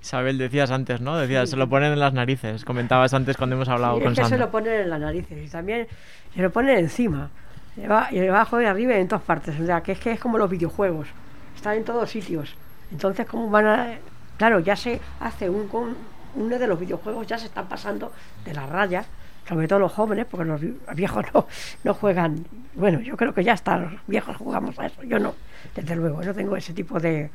Isabel, 0.00 0.38
decías 0.38 0.70
antes, 0.70 1.00
¿no? 1.00 1.16
Decías, 1.16 1.50
se 1.50 1.56
lo 1.56 1.68
ponen 1.68 1.92
en 1.92 2.00
las 2.00 2.12
narices. 2.12 2.64
Comentabas 2.64 3.12
antes 3.14 3.36
cuando 3.36 3.56
hemos 3.56 3.68
hablado 3.68 4.00
con 4.00 4.12
es 4.12 4.18
que 4.18 4.24
se 4.24 4.38
lo 4.38 4.50
ponen 4.50 4.82
en 4.82 4.90
las 4.90 5.00
narices 5.00 5.46
y 5.46 5.48
también 5.48 5.88
se 6.34 6.42
lo 6.42 6.50
ponen 6.50 6.78
encima. 6.78 7.30
Y 7.76 8.18
debajo 8.18 8.60
y 8.60 8.64
arriba 8.64 8.94
y 8.94 9.00
en 9.00 9.08
todas 9.08 9.24
partes. 9.24 9.58
O 9.60 9.66
sea, 9.66 9.82
que 9.82 9.92
es 9.92 9.98
que 9.98 10.12
es 10.12 10.20
como 10.20 10.38
los 10.38 10.48
videojuegos. 10.48 11.08
Están 11.54 11.76
en 11.76 11.84
todos 11.84 12.10
sitios. 12.10 12.54
Entonces, 12.90 13.26
¿cómo 13.26 13.50
van 13.50 13.66
a...? 13.66 13.98
Claro, 14.38 14.60
ya 14.60 14.76
se 14.76 15.00
hace 15.20 15.50
un... 15.50 15.68
Con, 15.68 15.96
uno 16.36 16.58
de 16.58 16.66
los 16.66 16.78
videojuegos 16.78 17.26
ya 17.26 17.38
se 17.38 17.46
están 17.46 17.66
pasando 17.66 18.12
de 18.44 18.54
las 18.54 18.68
rayas, 18.68 19.06
sobre 19.48 19.66
todo 19.66 19.78
los 19.78 19.92
jóvenes, 19.92 20.26
porque 20.30 20.44
los 20.44 20.60
viejos 20.94 21.24
no, 21.34 21.46
no 21.84 21.94
juegan. 21.94 22.44
Bueno, 22.74 23.00
yo 23.00 23.16
creo 23.16 23.32
que 23.32 23.42
ya 23.42 23.54
está, 23.54 23.78
los 23.78 23.92
viejos 24.06 24.36
jugamos 24.36 24.78
a 24.78 24.86
eso. 24.86 25.02
Yo 25.02 25.18
no, 25.18 25.34
desde 25.74 25.96
luego, 25.96 26.22
no 26.22 26.34
tengo 26.34 26.56
ese 26.56 26.72
tipo 26.72 27.00
de... 27.00 27.30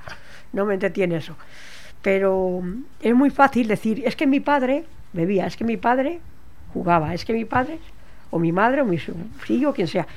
No 0.54 0.66
me 0.66 0.76
entretiene 0.76 1.18
eso. 1.18 1.36
Pero 2.02 2.62
es 3.00 3.16
muy 3.16 3.30
fácil 3.30 3.68
decir, 3.68 4.02
es 4.06 4.16
que 4.16 4.28
mi 4.28 4.40
padre 4.40 4.86
bebía, 5.14 5.46
es 5.46 5.56
que 5.56 5.64
mi 5.64 5.78
padre 5.78 6.20
jugaba, 6.74 7.14
es 7.14 7.26
que 7.26 7.34
mi 7.34 7.46
padre, 7.46 7.80
o 8.30 8.40
mi 8.40 8.52
madre, 8.52 8.82
o 8.82 8.86
mi 8.86 8.96
hijo, 8.96 9.70
o 9.70 9.74
quien 9.74 9.88
sea. 9.88 10.08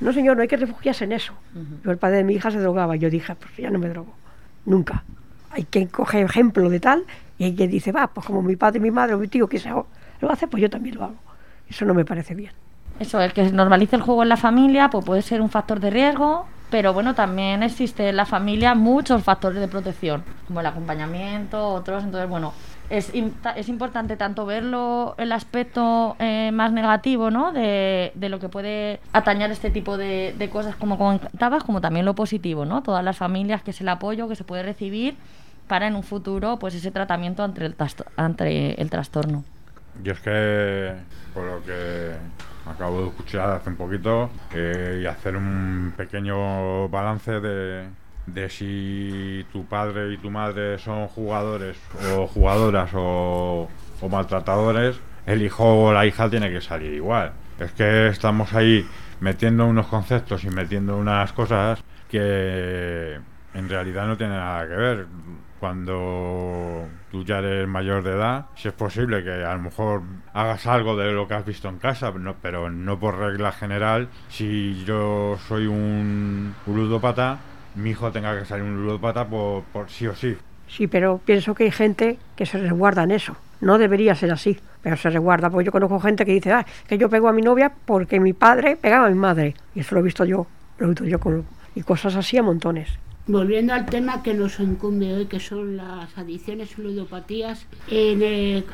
No, 0.00 0.12
señor, 0.12 0.36
no 0.36 0.42
hay 0.42 0.48
que 0.48 0.56
refugiarse 0.56 1.04
en 1.04 1.12
eso. 1.12 1.34
Yo, 1.84 1.90
el 1.90 1.98
padre 1.98 2.18
de 2.18 2.24
mi 2.24 2.34
hija 2.34 2.50
se 2.50 2.58
drogaba, 2.58 2.96
yo 2.96 3.10
dije, 3.10 3.34
pues 3.34 3.56
ya 3.56 3.70
no 3.70 3.78
me 3.78 3.88
drogo, 3.88 4.14
nunca. 4.64 5.04
Hay 5.50 5.64
que 5.64 5.86
coger 5.88 6.24
ejemplo 6.24 6.68
de 6.68 6.80
tal 6.80 7.04
y 7.38 7.44
hay 7.44 7.54
quien 7.54 7.70
dice, 7.70 7.92
va, 7.92 8.08
pues 8.08 8.26
como 8.26 8.42
mi 8.42 8.56
padre, 8.56 8.80
mi 8.80 8.90
madre, 8.90 9.14
o 9.14 9.18
mi 9.18 9.28
tío, 9.28 9.48
que 9.48 9.58
sea, 9.58 9.76
lo 10.20 10.30
hace, 10.30 10.48
pues 10.48 10.60
yo 10.60 10.70
también 10.70 10.96
lo 10.96 11.04
hago. 11.04 11.18
Eso 11.68 11.84
no 11.84 11.94
me 11.94 12.04
parece 12.04 12.34
bien. 12.34 12.52
Eso, 12.98 13.20
el 13.20 13.32
que 13.32 13.50
normalice 13.50 13.96
el 13.96 14.02
juego 14.02 14.22
en 14.22 14.28
la 14.28 14.36
familia, 14.36 14.88
pues 14.88 15.04
puede 15.04 15.22
ser 15.22 15.40
un 15.40 15.50
factor 15.50 15.80
de 15.80 15.90
riesgo, 15.90 16.46
pero 16.74 16.92
bueno, 16.92 17.14
también 17.14 17.62
existe 17.62 18.08
en 18.08 18.16
la 18.16 18.26
familia 18.26 18.74
muchos 18.74 19.22
factores 19.22 19.60
de 19.60 19.68
protección, 19.68 20.24
como 20.48 20.58
el 20.58 20.66
acompañamiento, 20.66 21.68
otros, 21.68 22.02
entonces 22.02 22.28
bueno, 22.28 22.52
es, 22.90 23.12
es 23.54 23.68
importante 23.68 24.16
tanto 24.16 24.44
verlo 24.44 25.14
el 25.16 25.30
aspecto 25.30 26.16
eh, 26.18 26.50
más 26.52 26.72
negativo, 26.72 27.30
¿no? 27.30 27.52
De, 27.52 28.10
de, 28.16 28.28
lo 28.28 28.40
que 28.40 28.48
puede 28.48 28.98
atañar 29.12 29.52
este 29.52 29.70
tipo 29.70 29.96
de, 29.96 30.34
de, 30.36 30.50
cosas, 30.50 30.74
como 30.74 30.98
comentabas, 30.98 31.62
como 31.62 31.80
también 31.80 32.04
lo 32.04 32.16
positivo, 32.16 32.64
¿no? 32.64 32.82
Todas 32.82 33.04
las 33.04 33.16
familias, 33.16 33.62
que 33.62 33.70
es 33.70 33.80
el 33.80 33.88
apoyo 33.88 34.26
que 34.26 34.34
se 34.34 34.42
puede 34.42 34.64
recibir 34.64 35.14
para 35.68 35.86
en 35.86 35.94
un 35.94 36.02
futuro, 36.02 36.58
pues 36.58 36.74
ese 36.74 36.90
tratamiento 36.90 37.44
ante 37.44 37.66
el, 37.66 37.76
ante 38.16 38.82
el 38.82 38.90
trastorno. 38.90 39.44
Y 40.04 40.10
es 40.10 40.18
que, 40.18 40.92
por 41.32 41.44
lo 41.44 41.62
que 41.62 42.14
acabo 42.66 43.02
de 43.02 43.08
escuchar 43.08 43.50
hace 43.50 43.70
un 43.70 43.76
poquito, 43.76 44.30
eh, 44.52 45.00
y 45.02 45.06
hacer 45.06 45.36
un 45.36 45.92
pequeño 45.96 46.88
balance 46.88 47.40
de, 47.40 47.88
de 48.26 48.50
si 48.50 49.44
tu 49.52 49.66
padre 49.66 50.12
y 50.12 50.18
tu 50.18 50.30
madre 50.30 50.78
son 50.78 51.08
jugadores 51.08 51.76
o 52.16 52.26
jugadoras 52.26 52.90
o, 52.94 53.68
o 54.00 54.08
maltratadores, 54.08 55.00
el 55.26 55.42
hijo 55.42 55.64
o 55.64 55.92
la 55.92 56.06
hija 56.06 56.28
tiene 56.28 56.50
que 56.50 56.60
salir 56.60 56.92
igual. 56.92 57.32
Es 57.58 57.72
que 57.72 58.08
estamos 58.08 58.52
ahí 58.52 58.86
metiendo 59.20 59.66
unos 59.66 59.86
conceptos 59.86 60.44
y 60.44 60.50
metiendo 60.50 60.96
unas 60.96 61.32
cosas 61.32 61.82
que 62.08 63.18
en 63.54 63.68
realidad 63.68 64.06
no 64.06 64.16
tienen 64.16 64.36
nada 64.36 64.66
que 64.66 64.74
ver. 64.74 65.06
Cuando 65.64 66.86
tú 67.10 67.24
ya 67.24 67.38
eres 67.38 67.66
mayor 67.66 68.02
de 68.02 68.10
edad, 68.12 68.44
si 68.54 68.68
es 68.68 68.74
posible 68.74 69.24
que 69.24 69.30
a 69.30 69.54
lo 69.54 69.62
mejor 69.62 70.02
hagas 70.34 70.66
algo 70.66 70.94
de 70.94 71.10
lo 71.10 71.26
que 71.26 71.32
has 71.32 71.46
visto 71.46 71.70
en 71.70 71.78
casa, 71.78 72.10
no- 72.10 72.34
pero 72.42 72.68
no 72.70 72.98
por 73.00 73.16
regla 73.18 73.50
general. 73.50 74.08
Si 74.28 74.84
yo 74.84 75.38
soy 75.48 75.66
un, 75.66 76.54
ludópata, 76.66 77.38
mi 77.76 77.90
hijo 77.90 78.12
tenga 78.12 78.38
que 78.38 78.44
salir 78.44 78.62
un 78.64 78.84
ludópata 78.84 79.26
por, 79.26 79.62
por 79.64 79.88
sí 79.88 80.06
o 80.06 80.14
sí. 80.14 80.36
Sí, 80.68 80.86
pero 80.86 81.18
pienso 81.24 81.54
que 81.54 81.64
hay 81.64 81.70
gente 81.70 82.18
que 82.36 82.44
se 82.44 82.58
resguarda 82.58 83.04
en 83.04 83.12
eso. 83.12 83.34
No 83.62 83.78
debería 83.78 84.14
ser 84.14 84.32
así, 84.32 84.58
pero 84.82 84.98
se 84.98 85.08
resguarda. 85.08 85.48
Porque 85.48 85.64
yo 85.64 85.72
conozco 85.72 85.98
gente 85.98 86.26
que 86.26 86.32
dice, 86.34 86.52
ah, 86.52 86.66
que 86.86 86.98
yo 86.98 87.08
pego 87.08 87.28
a 87.28 87.32
mi 87.32 87.40
novia 87.40 87.72
porque 87.86 88.20
mi 88.20 88.34
padre 88.34 88.76
pegaba 88.76 89.06
a 89.06 89.10
mi 89.10 89.16
madre. 89.18 89.54
Y 89.74 89.80
eso 89.80 89.94
lo 89.94 90.02
he 90.02 90.04
visto 90.04 90.26
yo, 90.26 90.46
lo 90.76 90.86
he 90.86 90.88
visto 90.90 91.04
yo 91.06 91.18
con, 91.18 91.46
y 91.74 91.80
cosas 91.82 92.14
así 92.16 92.36
a 92.36 92.42
montones. 92.42 92.90
Volviendo 93.26 93.72
al 93.72 93.86
tema 93.86 94.22
que 94.22 94.34
nos 94.34 94.60
incumbe 94.60 95.14
hoy, 95.14 95.24
que 95.24 95.40
son 95.40 95.78
las 95.78 96.18
adicciones 96.18 96.76
y 96.76 96.82
ludopatías, 96.82 97.64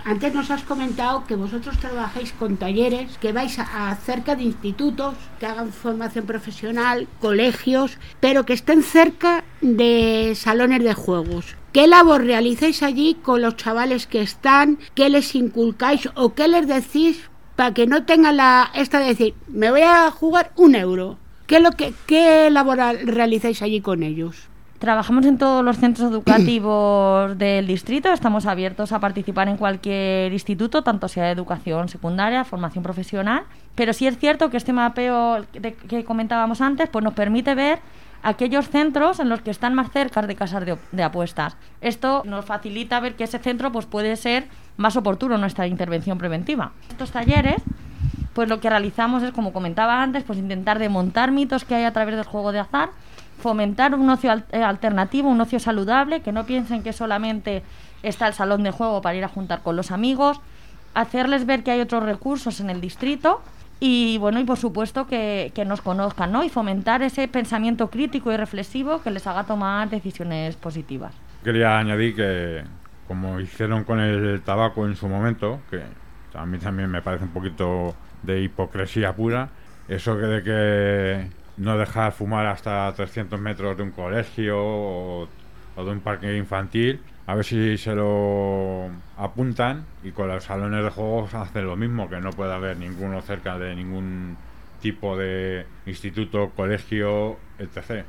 antes 0.05 0.35
nos 0.35 0.51
has 0.51 0.65
comentado 0.65 1.25
que 1.29 1.37
vosotros 1.37 1.79
trabajáis 1.79 2.33
con 2.33 2.57
talleres, 2.57 3.17
que 3.19 3.33
vais 3.33 3.61
a, 3.61 3.91
a 3.91 3.95
cerca 3.95 4.35
de 4.35 4.43
institutos, 4.43 5.15
que 5.39 5.47
hagan 5.47 5.73
formación 5.73 6.27
profesional, 6.27 7.07
colegios, 7.21 7.97
pero 8.19 8.45
que 8.45 8.55
estén 8.55 8.83
cerca 8.83 9.45
de 9.61 10.33
salones 10.35 10.83
de 10.83 10.95
juegos. 10.95 11.55
¿Qué 11.73 11.87
labor 11.87 12.25
realizáis 12.25 12.83
allí 12.83 13.15
con 13.23 13.43
los 13.43 13.55
chavales 13.55 14.09
que 14.09 14.21
están? 14.21 14.81
¿Qué 14.97 15.09
les 15.11 15.33
inculcáis 15.37 16.09
o 16.17 16.35
qué 16.35 16.49
les 16.49 16.67
decís 16.67 17.31
para 17.55 17.73
que 17.73 17.87
no 17.87 18.05
tengan 18.05 18.39
la 18.39 18.73
esta 18.75 18.99
de 18.99 19.07
decir, 19.07 19.35
me 19.47 19.71
voy 19.71 19.83
a 19.83 20.11
jugar 20.11 20.51
un 20.57 20.75
euro? 20.75 21.19
¿Qué, 21.51 21.57
es 21.57 21.63
lo 21.65 21.73
que, 21.73 21.93
qué 22.07 22.49
labor 22.49 22.79
realizáis 23.07 23.61
allí 23.61 23.81
con 23.81 24.05
ellos? 24.05 24.47
Trabajamos 24.79 25.27
en 25.27 25.37
todos 25.37 25.65
los 25.65 25.79
centros 25.79 26.09
educativos 26.13 27.37
del 27.37 27.67
distrito, 27.67 28.13
estamos 28.13 28.47
abiertos 28.47 28.93
a 28.93 29.01
participar 29.01 29.49
en 29.49 29.57
cualquier 29.57 30.33
instituto, 30.33 30.83
tanto 30.85 31.09
sea 31.09 31.25
de 31.25 31.33
educación 31.33 31.89
secundaria, 31.89 32.45
formación 32.45 32.85
profesional, 32.85 33.43
pero 33.75 33.93
sí 33.93 34.07
es 34.07 34.17
cierto 34.17 34.49
que 34.49 34.59
este 34.59 34.73
mapeo 34.73 35.45
de- 35.53 35.75
que 35.75 36.05
comentábamos 36.05 36.61
antes 36.61 36.89
pues 36.89 37.05
nos 37.05 37.15
permite 37.15 37.57
ver 37.57 37.81
aquellos 38.23 38.69
centros 38.69 39.19
en 39.19 39.29
los 39.29 39.41
que 39.43 39.51
están 39.51 39.75
más 39.75 39.91
cerca 39.91 40.23
de 40.23 40.37
casas 40.37 40.65
de, 40.65 40.79
de 40.93 41.03
apuestas. 41.03 41.57
Esto 41.81 42.23
nos 42.27 42.45
facilita 42.45 43.01
ver 43.01 43.17
que 43.17 43.25
ese 43.25 43.41
centro 43.41 43.73
pues 43.73 43.87
puede 43.87 44.15
ser 44.15 44.47
más 44.77 44.95
oportuno 44.97 45.37
nuestra 45.37 45.67
intervención 45.67 46.17
preventiva. 46.17 46.71
Estos 46.91 47.11
talleres 47.11 47.61
pues 48.35 48.49
lo 48.49 48.61
que 48.61 48.71
realizamos 48.71 49.23
es, 49.23 49.33
como 49.33 49.53
comentaba 49.53 50.03
antes, 50.03 50.25
pues 50.25 50.39
intentar 50.39 50.79
desmontar 50.79 51.33
mitos 51.33 51.65
que 51.65 51.75
hay 51.75 51.85
a 51.85 51.93
través 51.93 52.15
del 52.17 52.25
juego 52.25 52.53
de 52.53 52.61
azar, 52.61 52.91
fomentar 53.41 53.95
un 53.95 54.09
ocio 54.11 54.33
eh, 54.53 54.63
alternativo, 54.63 55.29
un 55.29 55.41
ocio 55.41 55.59
saludable, 55.59 56.21
que 56.21 56.33
no 56.33 56.45
piensen 56.45 56.83
que 56.83 56.93
solamente 56.93 57.63
está 58.03 58.27
el 58.29 58.35
salón 58.35 58.63
de 58.63 58.71
juego 58.71 59.03
para 59.03 59.17
ir 59.17 59.25
a 59.25 59.29
juntar 59.29 59.63
con 59.63 59.77
los 59.77 59.91
amigos, 59.91 60.41
hacerles 60.95 61.47
ver 61.47 61.63
que 61.63 61.71
hay 61.71 61.81
otros 61.81 62.03
recursos 62.05 62.61
en 62.61 62.71
el 62.71 62.81
distrito 62.81 63.43
y 63.81 64.19
bueno, 64.19 64.41
y 64.41 64.45
por 64.45 64.59
supuesto 64.59 65.07
que, 65.07 65.53
que 65.55 65.65
nos 65.65 65.81
conozcan, 65.81 66.33
¿no? 66.33 66.45
Y 66.45 66.51
fomentar 66.51 67.03
ese 67.03 67.27
pensamiento 67.29 67.89
crítico 67.89 68.31
y 68.31 68.37
reflexivo 68.37 69.03
que 69.03 69.11
les 69.11 69.27
haga 69.27 69.45
tomar 69.45 69.89
decisiones 69.89 70.57
positivas. 70.57 71.15
Quería 71.43 71.79
añadir 71.79 72.15
que, 72.15 72.63
como 73.09 73.41
hicieron 73.41 73.85
con 73.85 73.99
el 74.01 74.43
tabaco 74.43 74.87
en 74.87 74.97
su 74.97 75.09
momento, 75.09 75.61
que 75.71 75.83
a 76.35 76.45
mí 76.45 76.59
también 76.59 76.91
me 76.91 77.01
parece 77.01 77.25
un 77.25 77.31
poquito 77.31 77.95
de 78.23 78.43
hipocresía 78.43 79.15
pura, 79.15 79.49
eso 79.89 80.17
que 80.17 80.27
de 80.27 80.43
que 80.43 81.41
no 81.57 81.77
dejar 81.77 82.13
fumar 82.13 82.47
hasta 82.47 82.93
300 82.93 83.39
metros 83.39 83.77
de 83.77 83.83
un 83.83 83.91
colegio 83.91 84.57
o, 84.59 85.29
de 85.77 85.91
un 85.91 86.01
parque 86.01 86.37
infantil, 86.37 87.01
a 87.27 87.35
ver 87.35 87.45
si 87.45 87.79
se 87.79 87.95
lo 87.95 88.89
apuntan 89.17 89.85
y 90.03 90.11
con 90.11 90.29
los 90.29 90.45
salones 90.45 90.83
de 90.83 90.91
juegos 90.91 91.35
hacen 91.35 91.67
lo 91.67 91.77
mismo, 91.77 92.09
que 92.09 92.21
no 92.21 92.31
puede 92.31 92.53
haber 92.53 92.77
ninguno 92.77 93.21
cerca 93.23 93.59
de 93.59 93.75
ningún 93.75 94.37
tipo 94.81 95.17
de 95.17 95.67
instituto, 95.87 96.51
colegio, 96.57 97.37
etc. 97.59 98.05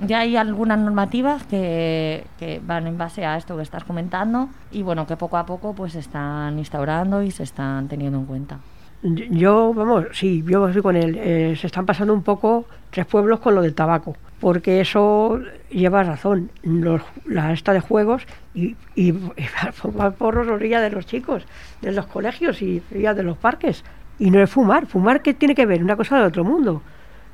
Ya 0.00 0.20
hay 0.20 0.36
algunas 0.36 0.78
normativas 0.78 1.42
que, 1.44 2.24
que 2.38 2.60
van 2.64 2.86
en 2.86 2.96
base 2.96 3.26
a 3.26 3.36
esto 3.36 3.56
que 3.56 3.62
estás 3.62 3.84
comentando 3.84 4.48
y 4.70 4.82
bueno, 4.82 5.06
que 5.06 5.16
poco 5.16 5.36
a 5.36 5.46
poco 5.46 5.74
pues 5.74 5.92
se 5.92 5.98
están 5.98 6.58
instaurando 6.58 7.22
y 7.22 7.30
se 7.30 7.42
están 7.42 7.88
teniendo 7.88 8.18
en 8.18 8.26
cuenta. 8.26 8.58
Yo, 9.02 9.72
vamos, 9.74 10.06
sí, 10.12 10.42
yo 10.46 10.66
estoy 10.66 10.82
con 10.82 10.96
él. 10.96 11.16
eh, 11.18 11.56
se 11.56 11.68
están 11.68 11.86
pasando 11.86 12.12
un 12.12 12.22
poco 12.22 12.66
tres 12.90 13.06
pueblos 13.06 13.38
con 13.38 13.54
lo 13.54 13.62
del 13.62 13.74
tabaco, 13.74 14.16
porque 14.40 14.80
eso 14.80 15.40
lleva 15.70 16.02
razón. 16.02 16.50
Los, 16.62 17.02
la 17.24 17.52
esta 17.52 17.72
de 17.72 17.80
juegos 17.80 18.26
y, 18.54 18.76
y, 18.96 19.10
y 19.36 19.42
fumar 19.72 20.14
porros 20.14 20.48
orilla 20.48 20.80
de 20.80 20.90
los 20.90 21.06
chicos, 21.06 21.44
de 21.80 21.92
los 21.92 22.06
colegios 22.06 22.60
y 22.60 22.82
orilla 22.90 23.14
de 23.14 23.22
los 23.22 23.36
parques. 23.36 23.84
Y 24.18 24.30
no 24.30 24.42
es 24.42 24.50
fumar. 24.50 24.86
¿Fumar 24.86 25.22
qué 25.22 25.32
tiene 25.32 25.54
que 25.54 25.64
ver? 25.64 25.82
Una 25.82 25.94
cosa 25.96 26.18
de 26.18 26.24
otro 26.24 26.42
mundo. 26.42 26.82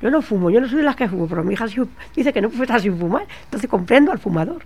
Yo 0.01 0.11
no 0.11 0.21
fumo, 0.21 0.51
yo 0.51 0.61
no 0.61 0.67
soy 0.67 0.77
de 0.77 0.83
las 0.83 0.95
que 0.95 1.07
fumo, 1.07 1.27
pero 1.27 1.43
mi 1.43 1.53
hija 1.53 1.67
sí 1.67 1.81
dice 2.15 2.31
que 2.31 2.41
no 2.41 2.49
puede 2.49 2.79
sin 2.79 2.97
fumar. 2.97 3.23
Entonces 3.45 3.67
comprendo 3.67 4.11
al 4.11 4.19
fumador. 4.19 4.61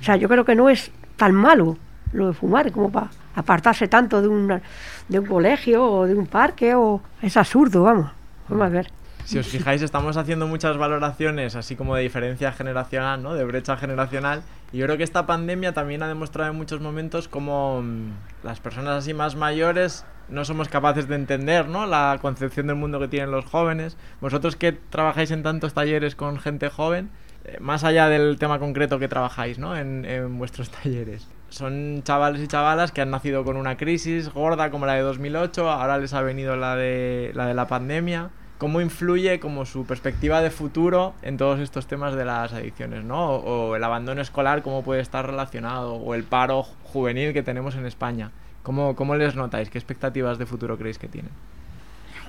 O 0.00 0.04
sea, 0.04 0.16
yo 0.16 0.28
creo 0.28 0.44
que 0.44 0.54
no 0.54 0.68
es 0.68 0.90
tan 1.16 1.32
malo 1.32 1.78
lo 2.12 2.28
de 2.28 2.32
fumar 2.34 2.70
como 2.70 2.90
para 2.90 3.08
apartarse 3.34 3.88
tanto 3.88 4.20
de, 4.20 4.28
una, 4.28 4.60
de 5.08 5.18
un 5.18 5.26
colegio 5.26 5.84
o 5.84 6.06
de 6.06 6.14
un 6.14 6.26
parque. 6.26 6.74
o 6.74 7.00
Es 7.22 7.36
absurdo, 7.36 7.82
vamos. 7.82 8.10
Vamos 8.48 8.66
a 8.66 8.68
ver. 8.68 8.90
Si 9.24 9.38
os 9.38 9.46
fijáis, 9.46 9.80
estamos 9.80 10.18
haciendo 10.18 10.46
muchas 10.46 10.76
valoraciones, 10.76 11.56
así 11.56 11.76
como 11.76 11.96
de 11.96 12.02
diferencia 12.02 12.52
generacional, 12.52 13.22
¿no? 13.22 13.32
De 13.32 13.42
brecha 13.44 13.78
generacional. 13.78 14.42
Y 14.70 14.78
yo 14.78 14.84
creo 14.84 14.98
que 14.98 15.02
esta 15.02 15.24
pandemia 15.24 15.72
también 15.72 16.02
ha 16.02 16.08
demostrado 16.08 16.50
en 16.50 16.56
muchos 16.58 16.80
momentos 16.80 17.26
cómo 17.26 17.80
mm, 17.82 18.10
las 18.42 18.60
personas 18.60 18.98
así 18.98 19.14
más 19.14 19.34
mayores 19.34 20.04
no 20.28 20.44
somos 20.44 20.68
capaces 20.68 21.08
de 21.08 21.14
entender, 21.14 21.68
¿no? 21.68 21.86
La 21.86 22.18
concepción 22.20 22.66
del 22.66 22.76
mundo 22.76 23.00
que 23.00 23.08
tienen 23.08 23.30
los 23.30 23.46
jóvenes. 23.46 23.96
Vosotros 24.20 24.56
que 24.56 24.72
trabajáis 24.72 25.30
en 25.30 25.42
tantos 25.42 25.72
talleres 25.72 26.16
con 26.16 26.38
gente 26.38 26.68
joven, 26.68 27.08
eh, 27.44 27.56
más 27.60 27.82
allá 27.82 28.10
del 28.10 28.38
tema 28.38 28.58
concreto 28.58 28.98
que 28.98 29.08
trabajáis, 29.08 29.58
¿no? 29.58 29.74
En, 29.74 30.04
en 30.04 30.36
vuestros 30.36 30.70
talleres. 30.82 31.28
Son 31.54 32.02
chavales 32.02 32.42
y 32.42 32.48
chavalas 32.48 32.90
que 32.92 33.00
han 33.00 33.10
nacido 33.10 33.44
con 33.44 33.56
una 33.56 33.76
crisis 33.76 34.28
gorda 34.32 34.70
como 34.70 34.86
la 34.86 34.94
de 34.94 35.02
2008, 35.02 35.70
ahora 35.70 35.98
les 35.98 36.12
ha 36.12 36.20
venido 36.20 36.56
la 36.56 36.74
de 36.76 37.30
la, 37.34 37.46
de 37.46 37.54
la 37.54 37.66
pandemia 37.68 38.30
cómo 38.58 38.80
influye 38.80 39.40
como 39.40 39.64
su 39.66 39.84
perspectiva 39.84 40.40
de 40.40 40.50
futuro 40.50 41.12
en 41.22 41.36
todos 41.36 41.60
estos 41.60 41.86
temas 41.86 42.14
de 42.14 42.24
las 42.24 42.52
adicciones, 42.52 43.04
¿no? 43.04 43.26
O, 43.34 43.76
el 43.76 43.84
abandono 43.84 44.20
escolar, 44.22 44.62
cómo 44.62 44.82
puede 44.82 45.00
estar 45.00 45.26
relacionado, 45.26 45.94
o 45.94 46.14
el 46.14 46.24
paro 46.24 46.62
ju- 46.62 46.74
juvenil 46.84 47.32
que 47.32 47.42
tenemos 47.42 47.74
en 47.76 47.84
España. 47.84 48.30
¿Cómo, 48.62 48.96
¿Cómo 48.96 49.16
les 49.16 49.34
notáis? 49.36 49.68
¿Qué 49.70 49.76
expectativas 49.76 50.38
de 50.38 50.46
futuro 50.46 50.78
creéis 50.78 50.98
que 50.98 51.08
tienen? 51.08 51.32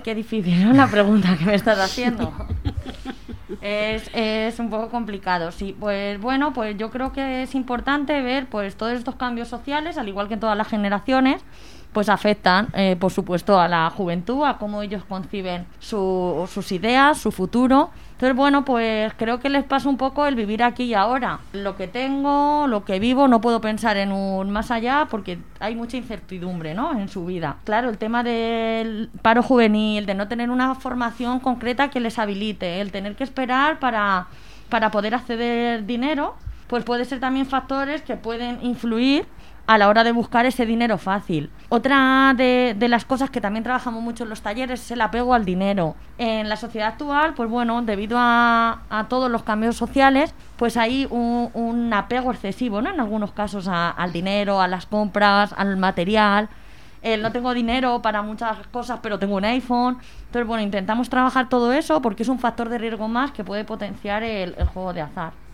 Qué 0.06 0.14
difícil, 0.14 0.64
¿no? 0.64 0.72
La 0.74 0.86
pregunta 0.88 1.36
que 1.36 1.46
me 1.46 1.56
estás 1.56 1.80
haciendo. 1.80 2.32
es, 3.62 4.08
es 4.14 4.60
un 4.60 4.70
poco 4.70 4.90
complicado, 4.90 5.52
sí. 5.52 5.76
Pues 5.80 6.22
bueno, 6.22 6.54
pues 6.54 6.78
yo 6.78 6.92
creo 6.92 7.12
que 7.12 7.42
es 7.42 7.56
importante 7.56 8.22
ver 8.22 8.46
pues 8.48 8.76
todos 8.76 8.94
estos 8.94 9.16
cambios 9.16 9.48
sociales, 9.48 9.98
al 9.98 10.08
igual 10.08 10.28
que 10.28 10.36
en 10.36 10.40
todas 10.40 10.56
las 10.56 10.68
generaciones, 10.68 11.42
pues 11.92 12.10
afectan, 12.10 12.68
eh, 12.76 12.96
por 13.00 13.12
supuesto, 13.12 13.60
a 13.60 13.68
la 13.68 13.90
juventud, 13.90 14.44
a 14.46 14.60
cómo 14.60 14.84
ellos 14.84 15.04
conciben 15.06 15.66
su- 15.80 16.48
sus 16.54 16.72
ideas, 16.72 17.18
su 17.18 17.32
futuro. 17.32 17.90
Entonces, 18.16 18.38
bueno, 18.38 18.64
pues 18.64 19.14
creo 19.18 19.42
que 19.42 19.50
les 19.50 19.66
pasa 19.66 19.90
un 19.90 19.98
poco 19.98 20.26
el 20.26 20.36
vivir 20.36 20.64
aquí 20.64 20.86
y 20.86 20.94
ahora. 20.94 21.40
Lo 21.52 21.76
que 21.76 21.90
tengo, 21.90 22.66
lo 22.66 22.86
que 22.86 22.98
vivo, 22.98 23.28
no 23.28 23.42
puedo 23.42 23.60
pensar 23.60 23.98
en 23.98 24.14
un 24.14 24.52
más 24.52 24.72
allá 24.72 25.08
porque 25.12 25.38
hay 25.60 25.76
mucha 25.76 25.98
incertidumbre, 25.98 26.74
¿no? 26.74 26.98
En 26.98 27.10
su 27.10 27.26
vida. 27.26 27.58
Claro, 27.66 27.90
el 27.90 27.98
tema 27.98 28.24
del 28.24 29.10
paro 29.22 29.44
juvenil, 29.44 30.06
de 30.06 30.14
no 30.14 30.30
tener 30.30 30.50
una 30.50 30.76
formación 30.76 31.42
concreta 31.42 31.90
que 31.90 32.00
les 32.00 32.18
habilite, 32.18 32.80
el 32.80 32.94
tener 32.94 33.18
que 33.18 33.26
esperar 33.26 33.80
para, 33.80 34.28
para 34.70 34.92
poder 34.92 35.14
acceder 35.14 35.86
dinero, 35.86 36.36
pues 36.68 36.86
puede 36.86 37.04
ser 37.04 37.20
también 37.20 37.46
factores 37.46 38.02
que 38.02 38.16
pueden 38.16 38.60
influir 38.64 39.26
a 39.68 39.78
la 39.78 39.90
hora 39.90 40.04
de 40.04 40.12
buscar 40.12 40.46
ese 40.46 40.66
dinero 40.66 40.98
fácil. 40.98 41.50
Otra 41.70 42.34
de, 42.36 42.76
de 42.78 42.88
las 42.88 43.06
cosas 43.06 43.30
que 43.30 43.42
también 43.42 43.64
trabajamos 43.64 44.02
mucho 44.02 44.24
en 44.24 44.30
los 44.30 44.42
talleres 44.42 44.82
es 44.82 44.92
el 44.92 45.02
apego 45.02 45.34
al 45.34 45.46
dinero. 45.46 45.96
En 46.18 46.50
la 46.50 46.56
sociedad 46.56 46.90
actual, 46.90 47.34
pues 47.34 47.50
bueno, 47.50 47.82
debido 47.82 48.18
a, 48.20 48.84
a 48.90 49.08
todos 49.08 49.30
los 49.32 49.44
cambios 49.44 49.76
sociales, 49.76 50.34
pues 50.58 50.78
hay 50.78 51.08
un, 51.10 51.92
apego 51.94 52.32
excesivo, 52.32 52.82
¿no? 52.82 52.90
En 52.90 53.00
algunos 53.00 53.32
casos 53.32 53.68
al 53.68 54.12
dinero, 54.12 54.62
a 54.62 54.68
las 54.68 54.86
compras, 54.86 55.54
al 55.58 55.78
material. 55.78 56.50
no 57.20 57.32
tengo 57.32 57.54
dinero 57.54 58.02
para 58.02 58.22
muchas 58.22 58.68
cosas, 58.68 59.00
pero 59.02 59.20
tengo 59.20 59.36
un 59.36 59.46
iPhone. 59.46 59.98
Entonces, 60.28 60.48
bueno, 60.48 60.64
intentamos 60.64 61.10
trabajar 61.10 61.50
todo 61.50 61.74
eso 61.74 62.02
porque 62.02 62.24
es 62.24 62.30
un 62.30 62.40
factor 62.40 62.70
de 62.70 62.78
riesgo 62.78 63.08
más 63.08 63.32
que 63.32 63.44
puede 63.44 63.64
potenciar 63.64 64.24
el 64.24 64.54
juego 64.74 64.94
de 64.94 65.02
azar. 65.02 65.45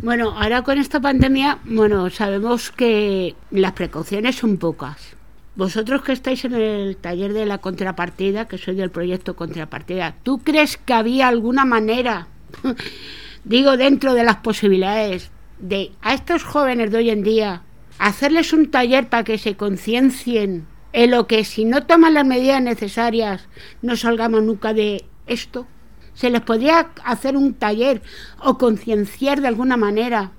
Bueno, 0.00 0.34
ahora 0.38 0.62
con 0.62 0.78
esta 0.78 1.00
pandemia, 1.00 1.58
bueno, 1.64 2.10
sabemos 2.10 2.70
que 2.70 3.34
las 3.50 3.72
precauciones 3.72 4.36
son 4.36 4.58
pocas. 4.58 5.14
Vosotros 5.56 6.02
que 6.02 6.12
estáis 6.12 6.44
en 6.44 6.54
el 6.54 6.96
taller 6.96 7.32
de 7.32 7.46
la 7.46 7.58
contrapartida, 7.58 8.48
que 8.48 8.58
soy 8.58 8.74
del 8.74 8.90
proyecto 8.90 9.36
Contrapartida, 9.36 10.16
¿tú 10.24 10.38
crees 10.38 10.76
que 10.76 10.92
había 10.92 11.28
alguna 11.28 11.64
manera, 11.64 12.26
digo 13.44 13.76
dentro 13.76 14.14
de 14.14 14.24
las 14.24 14.36
posibilidades, 14.36 15.30
de 15.60 15.92
a 16.02 16.14
estos 16.14 16.42
jóvenes 16.42 16.90
de 16.90 16.98
hoy 16.98 17.10
en 17.10 17.22
día 17.22 17.62
hacerles 17.98 18.52
un 18.52 18.70
taller 18.70 19.08
para 19.08 19.22
que 19.22 19.38
se 19.38 19.56
conciencien 19.56 20.66
en 20.92 21.10
lo 21.12 21.28
que 21.28 21.44
si 21.44 21.64
no 21.64 21.84
toman 21.84 22.14
las 22.14 22.26
medidas 22.26 22.60
necesarias 22.60 23.48
no 23.80 23.96
salgamos 23.96 24.42
nunca 24.42 24.74
de 24.74 25.04
esto? 25.26 25.66
¿Se 26.14 26.30
les 26.30 26.40
podría 26.40 26.90
hacer 27.04 27.36
un 27.36 27.54
taller 27.54 28.02
o 28.40 28.56
concienciar 28.56 29.40
de 29.40 29.48
alguna 29.48 29.76
manera 29.76 30.32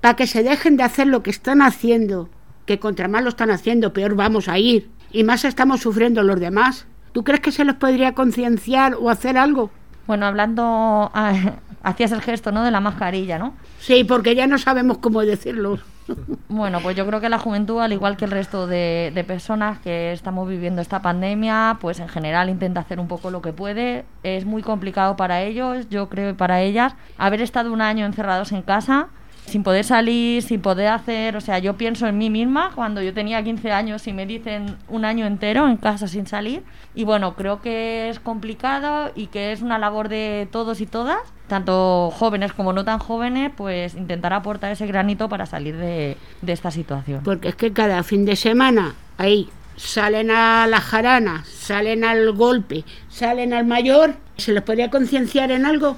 para 0.00 0.16
que 0.16 0.26
se 0.26 0.42
dejen 0.42 0.76
de 0.76 0.82
hacer 0.82 1.06
lo 1.06 1.22
que 1.22 1.30
están 1.30 1.62
haciendo? 1.62 2.28
Que 2.66 2.78
contra 2.78 3.08
más 3.08 3.22
lo 3.22 3.30
están 3.30 3.50
haciendo, 3.50 3.92
peor 3.92 4.14
vamos 4.14 4.48
a 4.48 4.58
ir. 4.58 4.90
Y 5.10 5.24
más 5.24 5.44
estamos 5.44 5.80
sufriendo 5.80 6.22
los 6.22 6.38
demás. 6.38 6.86
¿Tú 7.12 7.24
crees 7.24 7.40
que 7.40 7.52
se 7.52 7.64
les 7.64 7.74
podría 7.74 8.14
concienciar 8.14 8.94
o 8.94 9.10
hacer 9.10 9.36
algo? 9.36 9.70
Bueno, 10.06 10.26
hablando, 10.26 11.10
hacías 11.82 12.12
el 12.12 12.22
gesto, 12.22 12.52
¿no? 12.52 12.62
De 12.64 12.70
la 12.70 12.80
mascarilla, 12.80 13.38
¿no? 13.38 13.54
Sí, 13.80 14.04
porque 14.04 14.34
ya 14.34 14.46
no 14.46 14.58
sabemos 14.58 14.98
cómo 14.98 15.22
decirlo. 15.22 15.78
Bueno, 16.48 16.80
pues 16.82 16.96
yo 16.96 17.06
creo 17.06 17.20
que 17.20 17.28
la 17.28 17.38
juventud, 17.38 17.80
al 17.80 17.92
igual 17.92 18.16
que 18.16 18.24
el 18.24 18.30
resto 18.30 18.66
de, 18.66 19.10
de, 19.14 19.24
personas 19.24 19.78
que 19.78 20.12
estamos 20.12 20.48
viviendo 20.48 20.82
esta 20.82 21.00
pandemia, 21.02 21.78
pues 21.80 22.00
en 22.00 22.08
general 22.08 22.50
intenta 22.50 22.80
hacer 22.80 23.00
un 23.00 23.08
poco 23.08 23.30
lo 23.30 23.42
que 23.42 23.52
puede. 23.52 24.04
Es 24.22 24.44
muy 24.44 24.62
complicado 24.62 25.16
para 25.16 25.42
ellos, 25.42 25.88
yo 25.88 26.08
creo, 26.08 26.30
y 26.30 26.34
para 26.34 26.60
ellas, 26.60 26.94
haber 27.18 27.40
estado 27.40 27.72
un 27.72 27.80
año 27.80 28.04
encerrados 28.04 28.52
en 28.52 28.62
casa 28.62 29.08
sin 29.46 29.62
poder 29.62 29.84
salir, 29.84 30.42
sin 30.42 30.60
poder 30.60 30.88
hacer, 30.88 31.36
o 31.36 31.40
sea, 31.40 31.58
yo 31.58 31.76
pienso 31.76 32.06
en 32.06 32.16
mí 32.16 32.30
misma 32.30 32.72
cuando 32.74 33.02
yo 33.02 33.12
tenía 33.12 33.42
15 33.42 33.72
años 33.72 34.06
y 34.06 34.12
me 34.12 34.26
dicen 34.26 34.76
un 34.88 35.04
año 35.04 35.26
entero 35.26 35.68
en 35.68 35.76
casa 35.76 36.08
sin 36.08 36.26
salir 36.26 36.62
y 36.94 37.04
bueno, 37.04 37.34
creo 37.34 37.60
que 37.60 38.08
es 38.10 38.20
complicado 38.20 39.10
y 39.14 39.26
que 39.28 39.52
es 39.52 39.62
una 39.62 39.78
labor 39.78 40.08
de 40.08 40.48
todos 40.50 40.80
y 40.80 40.86
todas, 40.86 41.18
tanto 41.48 42.10
jóvenes 42.10 42.52
como 42.52 42.72
no 42.72 42.84
tan 42.84 42.98
jóvenes, 42.98 43.50
pues 43.56 43.94
intentar 43.94 44.32
aportar 44.32 44.72
ese 44.72 44.86
granito 44.86 45.28
para 45.28 45.46
salir 45.46 45.76
de, 45.76 46.16
esta 46.46 46.70
situación. 46.70 47.22
Porque 47.24 47.48
es 47.48 47.54
que 47.54 47.72
cada 47.72 48.02
fin 48.02 48.24
de 48.24 48.36
semana 48.36 48.94
ahí 49.16 49.48
salen 49.76 50.30
a 50.30 50.66
la 50.66 50.80
jarana, 50.80 51.44
salen 51.46 52.04
al 52.04 52.32
golpe, 52.32 52.84
salen 53.08 53.54
al 53.54 53.64
mayor, 53.64 54.16
¿se 54.36 54.52
les 54.52 54.62
podría 54.62 54.90
concienciar 54.90 55.50
en 55.50 55.64
algo? 55.64 55.96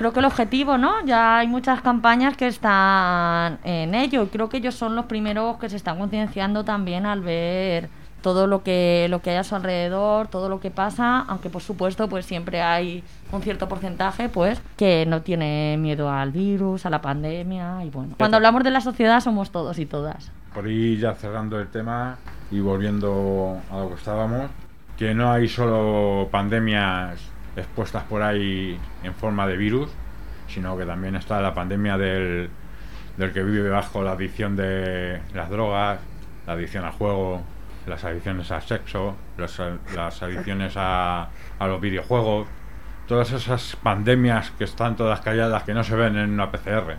Creo 0.00 0.14
que 0.14 0.20
el 0.20 0.24
objetivo, 0.24 0.78
¿no? 0.78 1.04
Ya 1.04 1.36
hay 1.36 1.46
muchas 1.46 1.82
campañas 1.82 2.34
que 2.34 2.46
están 2.46 3.58
en 3.64 3.94
ello 3.94 4.22
y 4.22 4.26
creo 4.28 4.48
que 4.48 4.56
ellos 4.56 4.74
son 4.74 4.96
los 4.96 5.04
primeros 5.04 5.58
que 5.58 5.68
se 5.68 5.76
están 5.76 5.98
concienciando 5.98 6.64
también 6.64 7.04
al 7.04 7.20
ver 7.20 7.90
todo 8.22 8.46
lo 8.46 8.62
que 8.62 9.08
lo 9.10 9.20
que 9.20 9.28
hay 9.28 9.36
a 9.36 9.44
su 9.44 9.56
alrededor, 9.56 10.28
todo 10.28 10.48
lo 10.48 10.58
que 10.58 10.70
pasa, 10.70 11.20
aunque 11.28 11.50
por 11.50 11.60
supuesto 11.60 12.08
pues 12.08 12.24
siempre 12.24 12.62
hay 12.62 13.04
un 13.30 13.42
cierto 13.42 13.68
porcentaje 13.68 14.30
pues 14.30 14.62
que 14.78 15.04
no 15.04 15.20
tiene 15.20 15.76
miedo 15.78 16.10
al 16.10 16.30
virus, 16.30 16.86
a 16.86 16.90
la 16.90 17.02
pandemia 17.02 17.84
y 17.84 17.90
bueno. 17.90 18.14
Cuando 18.16 18.38
hablamos 18.38 18.64
de 18.64 18.70
la 18.70 18.80
sociedad 18.80 19.20
somos 19.20 19.50
todos 19.50 19.78
y 19.78 19.84
todas. 19.84 20.32
Por 20.54 20.64
ahí 20.64 20.96
ya 20.96 21.12
cerrando 21.14 21.60
el 21.60 21.68
tema 21.68 22.16
y 22.50 22.60
volviendo 22.60 23.58
a 23.70 23.80
lo 23.80 23.90
que 23.90 23.96
estábamos, 23.96 24.50
que 24.96 25.12
no 25.12 25.30
hay 25.30 25.46
solo 25.46 26.28
pandemias 26.30 27.20
expuestas 27.60 28.04
por 28.04 28.22
ahí 28.22 28.78
en 29.02 29.14
forma 29.14 29.46
de 29.46 29.56
virus, 29.56 29.90
sino 30.48 30.76
que 30.76 30.84
también 30.84 31.16
está 31.16 31.40
la 31.40 31.54
pandemia 31.54 31.96
del, 31.96 32.50
del 33.16 33.32
que 33.32 33.42
vive 33.42 33.68
bajo 33.70 34.02
la 34.02 34.12
adicción 34.12 34.56
de 34.56 35.20
las 35.34 35.50
drogas, 35.50 36.00
la 36.46 36.54
adicción 36.54 36.84
al 36.84 36.92
juego, 36.92 37.42
las 37.86 38.04
adicciones 38.04 38.50
al 38.50 38.62
sexo, 38.62 39.16
las, 39.36 40.22
adicciones 40.22 40.74
a, 40.76 41.28
a, 41.58 41.66
los 41.66 41.80
videojuegos, 41.80 42.48
todas 43.06 43.32
esas 43.32 43.76
pandemias 43.82 44.50
que 44.52 44.64
están 44.64 44.96
todas 44.96 45.20
calladas, 45.20 45.62
que 45.64 45.74
no 45.74 45.84
se 45.84 45.96
ven 45.96 46.16
en 46.16 46.30
una 46.30 46.50
PCR. 46.50 46.96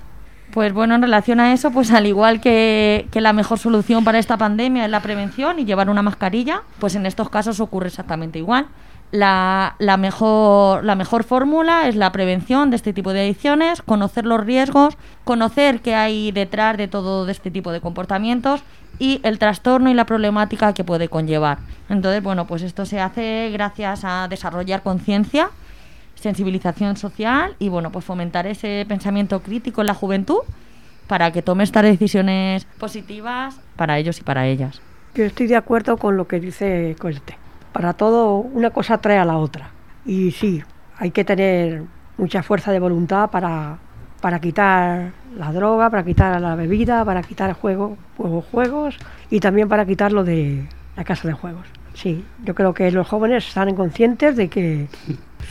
Pues 0.52 0.74
bueno, 0.74 0.95
en 0.95 1.02
relación 1.02 1.39
a 1.39 1.54
eso, 1.54 1.71
pues 1.71 1.91
al 1.91 2.06
igual 2.06 2.41
que, 2.41 3.08
que, 3.10 3.21
la 3.21 3.32
mejor 3.32 3.58
solución 3.58 4.04
para 4.04 4.19
esta 4.19 4.36
pandemia 4.36 4.84
es 4.84 4.91
la 4.91 5.00
prevención 5.00 5.60
y 5.60 5.65
llevar 5.65 5.89
una 5.89 6.02
mascarilla, 6.02 6.63
pues 6.80 6.95
en 6.95 7.06
estos 7.06 7.30
casos 7.30 7.62
ocurre 7.62 7.88
exactamente 7.88 8.38
igual 8.38 8.67
la, 9.12 9.76
la, 9.78 9.97
mejor, 9.97 10.84
la 10.84 10.95
mejor 10.95 11.24
fórmula 11.24 11.88
es 11.88 11.95
la 11.95 12.12
prevención 12.12 12.69
de 12.69 12.78
este 12.78 12.93
tipo 12.93 13.13
de 13.13 13.21
adicciones, 13.21 13.82
conocer 13.82 14.26
los 14.26 14.43
riesgos, 14.43 14.97
conocer 15.24 15.82
qué 15.82 15.95
hay 15.95 16.32
detrás 16.32 16.78
de 16.78 16.88
todo 16.88 17.28
este 17.30 17.52
tipo 17.52 17.71
de 17.71 17.82
comportamientos 17.82 18.62
y 19.00 19.19
el 19.24 19.38
trastorno 19.38 19.89
y 19.89 19.93
la 19.93 20.06
problemática 20.06 20.74
que 20.74 20.84
puede 20.84 21.10
conllevar. 21.10 21.60
Entonces, 21.89 22.24
bueno, 22.24 22.47
pues 22.47 22.62
esto 22.62 22.86
se 22.86 23.00
hace 23.00 23.50
gracias 23.52 24.02
a 24.06 24.28
desarrollar 24.30 24.82
conciencia, 24.82 25.50
sensibilización 26.15 26.95
social 26.95 27.56
y, 27.60 27.67
bueno, 27.67 27.91
pues 27.91 28.06
fomentar 28.06 28.47
ese 28.47 28.86
pensamiento 28.88 29.41
crítico 29.41 29.82
en 29.82 29.88
la 29.88 29.93
juventud 29.93 30.39
para 31.08 31.32
que 31.32 31.41
tome 31.41 31.63
estas 31.63 31.84
decisiones 31.84 32.65
positivas 32.80 33.60
para 33.76 33.97
ellos 33.97 34.19
y 34.19 34.24
para 34.24 34.47
ellas. 34.47 34.82
Yo 35.15 35.26
estoy 35.26 35.47
de 35.47 35.58
acuerdo 35.58 35.97
con 35.97 36.15
lo 36.15 36.28
que 36.28 36.39
dice 36.39 36.95
Colte 36.97 37.40
para 37.71 37.93
todo 37.93 38.36
una 38.36 38.69
cosa 38.71 38.97
trae 38.99 39.17
a 39.17 39.25
la 39.25 39.38
otra. 39.38 39.71
Y 40.05 40.31
sí, 40.31 40.63
hay 40.97 41.12
que 41.12 41.23
tener 41.23 41.84
mucha 42.17 42.43
fuerza 42.43 42.71
de 42.71 42.79
voluntad 42.79 43.29
para, 43.29 43.77
para 44.21 44.39
quitar 44.39 45.12
la 45.36 45.51
droga, 45.51 45.89
para 45.89 46.03
quitar 46.03 46.39
la 46.41 46.55
bebida, 46.55 47.03
para 47.05 47.21
quitar 47.23 47.53
juego, 47.53 47.97
juegos, 48.17 48.45
juegos 48.51 48.97
y 49.29 49.39
también 49.39 49.67
para 49.67 49.86
quitarlo 49.86 50.23
de 50.23 50.67
la 50.95 51.03
casa 51.03 51.27
de 51.27 51.34
juegos. 51.34 51.65
Sí, 51.93 52.23
yo 52.43 52.55
creo 52.55 52.73
que 52.73 52.89
los 52.91 53.07
jóvenes 53.07 53.47
están 53.47 53.75
conscientes 53.75 54.36
de 54.36 54.47
que 54.47 54.88